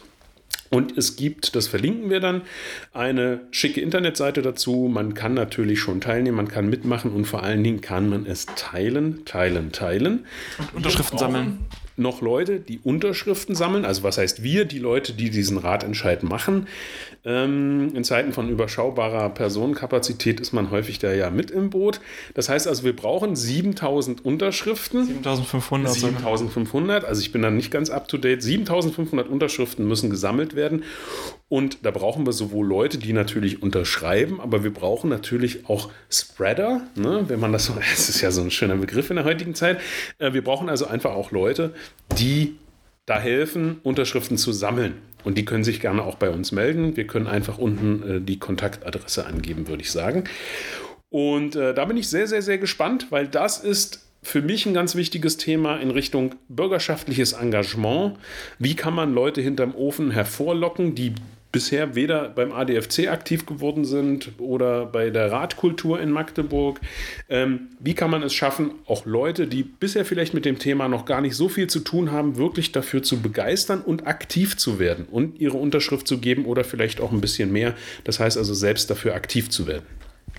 Und 0.71 0.97
es 0.97 1.17
gibt, 1.17 1.55
das 1.55 1.69
verlinken 1.69 2.11
wir 2.11 2.21
dann, 2.21 2.43
eine 2.93 3.41
schicke 3.51 3.81
Internetseite 3.81 4.43
dazu. 4.43 4.89
Man 4.93 5.15
kann 5.15 5.35
natürlich 5.35 5.81
schon 5.81 6.01
teilnehmen, 6.01 6.37
man 6.37 6.49
kann 6.49 6.69
mitmachen 6.69 7.13
und 7.13 7.25
vor 7.25 7.43
allen 7.43 7.63
Dingen 7.63 7.81
kann 7.81 8.09
man 8.09 8.27
es 8.27 8.47
teilen, 8.47 9.25
teilen, 9.25 9.73
teilen. 9.73 10.27
Und 10.59 10.77
Unterschriften 10.77 11.19
sammeln 11.19 11.59
noch 11.97 12.21
Leute, 12.21 12.61
die 12.61 12.79
Unterschriften 12.83 13.55
sammeln. 13.55 13.85
Also 13.85 14.03
was 14.03 14.19
heißt 14.19 14.43
wir, 14.43 14.65
die 14.65 14.79
Leute, 14.79 15.13
die 15.13 15.31
diesen 15.31 15.59
Ratentscheid 15.59 16.23
machen. 16.23 16.67
Ähm, 17.25 17.93
in 17.95 18.05
Zeiten 18.05 18.33
von 18.33 18.49
überschaubarer 18.49 19.31
Personenkapazität 19.31 20.41
ist 20.41 20.53
man 20.53 20.71
häufig 20.71 20.99
da 20.99 21.13
ja 21.13 21.31
mit 21.31 21.51
im 21.51 21.71
Boot. 21.71 22.01
Das 22.35 22.49
heißt 22.49 22.69
also, 22.69 22.85
wir 22.85 22.95
brauchen 22.95 23.35
7000 23.35 24.25
Unterschriften. 24.25 25.07
7500. 25.07 25.93
7500, 25.93 27.05
also 27.05 27.21
ich 27.21 27.33
bin 27.33 27.43
dann 27.43 27.57
nicht 27.57 27.71
ganz 27.71 27.91
up 27.91 28.09
to 28.09 28.19
date. 28.19 28.43
7500 28.43 29.29
Unterschriften 29.29 29.89
müssen 29.89 30.11
gesammelt 30.11 30.55
werden. 30.55 30.85
Und 31.49 31.85
da 31.85 31.93
brauchen 31.93 32.27
wir 32.27 32.33
sowohl 32.33 32.67
Leute, 32.67 32.99
die 32.99 33.13
natürlich 33.13 33.63
unterschreiben, 33.63 34.41
aber 34.41 34.65
wir 34.65 34.73
brauchen 34.73 35.09
natürlich 35.09 35.69
auch 35.69 35.91
Spreader, 36.11 36.81
ne? 36.97 37.25
wenn 37.29 37.39
man 37.39 37.53
das 37.53 37.67
so, 37.67 37.75
das 37.91 38.09
ist 38.09 38.21
ja 38.21 38.33
so 38.33 38.43
ein 38.43 38.51
schöner 38.51 38.75
Begriff 38.77 39.11
in 39.11 39.17
der 39.17 39.25
heutigen 39.25 39.55
Zeit. 39.55 39.79
Äh, 40.19 40.33
wir 40.33 40.43
brauchen 40.43 40.69
also 40.69 40.87
einfach 40.87 41.13
auch 41.13 41.31
Leute, 41.31 41.73
die 42.19 42.57
da 43.07 43.19
helfen, 43.21 43.79
Unterschriften 43.83 44.37
zu 44.37 44.53
sammeln. 44.53 44.95
Und 45.25 45.39
die 45.39 45.45
können 45.45 45.65
sich 45.65 45.81
gerne 45.81 46.03
auch 46.03 46.17
bei 46.17 46.31
uns 46.31 46.53
melden. 46.53 46.97
Wir 46.97 47.07
können 47.07 47.27
einfach 47.27 47.59
unten 47.59 48.03
äh, 48.03 48.21
die 48.21 48.39
Kontaktadresse 48.39 49.27
angeben, 49.27 49.69
würde 49.69 49.83
ich 49.83 49.91
sagen. 49.91 50.25
Und 51.09 51.57
äh, 51.57 51.75
da 51.75 51.85
bin 51.85 51.97
ich 51.97 52.09
sehr, 52.09 52.27
sehr, 52.27 52.43
sehr 52.43 52.59
gespannt, 52.59 53.07
weil 53.11 53.27
das 53.27 53.59
ist 53.59 54.07
für 54.23 54.43
mich 54.43 54.67
ein 54.67 54.75
ganz 54.75 54.97
wichtiges 54.97 55.37
Thema 55.37 55.77
in 55.77 55.91
Richtung 55.91 56.35
bürgerschaftliches 56.49 57.33
Engagement. 57.33 58.19
Wie 58.59 58.75
kann 58.75 58.95
man 58.95 59.15
Leute 59.15 59.41
hinterm 59.41 59.75
Ofen 59.75 60.11
hervorlocken, 60.11 60.95
die 60.95 61.15
bisher 61.57 61.95
weder 61.95 62.29
beim 62.29 62.53
ADFC 62.53 63.09
aktiv 63.09 63.47
geworden 63.47 63.87
sind 63.87 64.33
oder 64.37 64.85
bei 64.85 65.09
der 65.09 65.33
Radkultur 65.33 65.99
in 65.99 66.11
Magdeburg. 66.11 66.83
Ähm, 67.31 67.69
wie 67.81 67.95
kann 67.95 68.11
man 68.11 68.23
es 68.23 68.35
schaffen, 68.35 68.73
auch 68.85 69.07
Leute, 69.07 69.47
die 69.47 69.63
bisher 69.63 70.05
vielleicht 70.05 70.35
mit 70.35 70.45
dem 70.45 70.59
Thema 70.59 70.87
noch 70.87 71.07
gar 71.07 71.23
nicht 71.23 71.35
so 71.35 71.49
viel 71.49 71.67
zu 71.67 71.81
tun 71.81 72.13
haben, 72.13 72.37
wirklich 72.37 72.73
dafür 72.73 73.03
zu 73.03 73.23
begeistern 73.23 73.81
und 73.81 74.07
aktiv 74.07 74.59
zu 74.59 74.79
werden 74.79 75.07
und 75.11 75.41
ihre 75.41 75.57
Unterschrift 75.57 76.07
zu 76.07 76.19
geben 76.19 76.45
oder 76.45 76.63
vielleicht 76.63 77.01
auch 77.01 77.11
ein 77.11 77.23
bisschen 77.23 77.51
mehr. 77.51 77.73
Das 78.05 78.21
heißt 78.21 78.37
also 78.37 78.53
selbst 78.53 78.91
dafür 78.91 79.15
aktiv 79.15 79.49
zu 79.49 79.67
werden. 79.67 79.87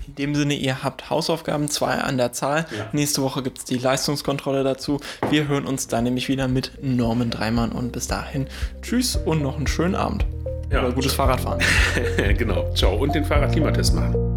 In 0.06 0.14
dem 0.14 0.34
Sinne, 0.36 0.54
ihr 0.54 0.84
habt 0.84 1.10
Hausaufgaben, 1.10 1.66
zwei 1.66 1.94
an 1.94 2.16
der 2.16 2.32
Zahl. 2.32 2.66
Ja. 2.76 2.90
Nächste 2.92 3.22
Woche 3.22 3.42
gibt 3.42 3.58
es 3.58 3.64
die 3.64 3.78
Leistungskontrolle 3.78 4.62
dazu. 4.62 5.00
Wir 5.30 5.48
hören 5.48 5.66
uns 5.66 5.88
dann 5.88 6.04
nämlich 6.04 6.28
wieder 6.28 6.46
mit 6.46 6.72
Norman 6.80 7.30
Dreimann 7.30 7.72
und 7.72 7.90
bis 7.90 8.06
dahin 8.06 8.46
tschüss 8.82 9.16
und 9.16 9.42
noch 9.42 9.56
einen 9.56 9.66
schönen 9.66 9.96
Abend. 9.96 10.24
Ja. 10.70 10.80
Oder 10.84 10.92
gutes 10.92 11.12
Fahrradfahren. 11.12 11.60
genau. 12.36 12.70
Ciao. 12.74 12.96
Und 12.96 13.14
den 13.14 13.24
Fahrradklimatest 13.24 13.94
machen. 13.94 14.27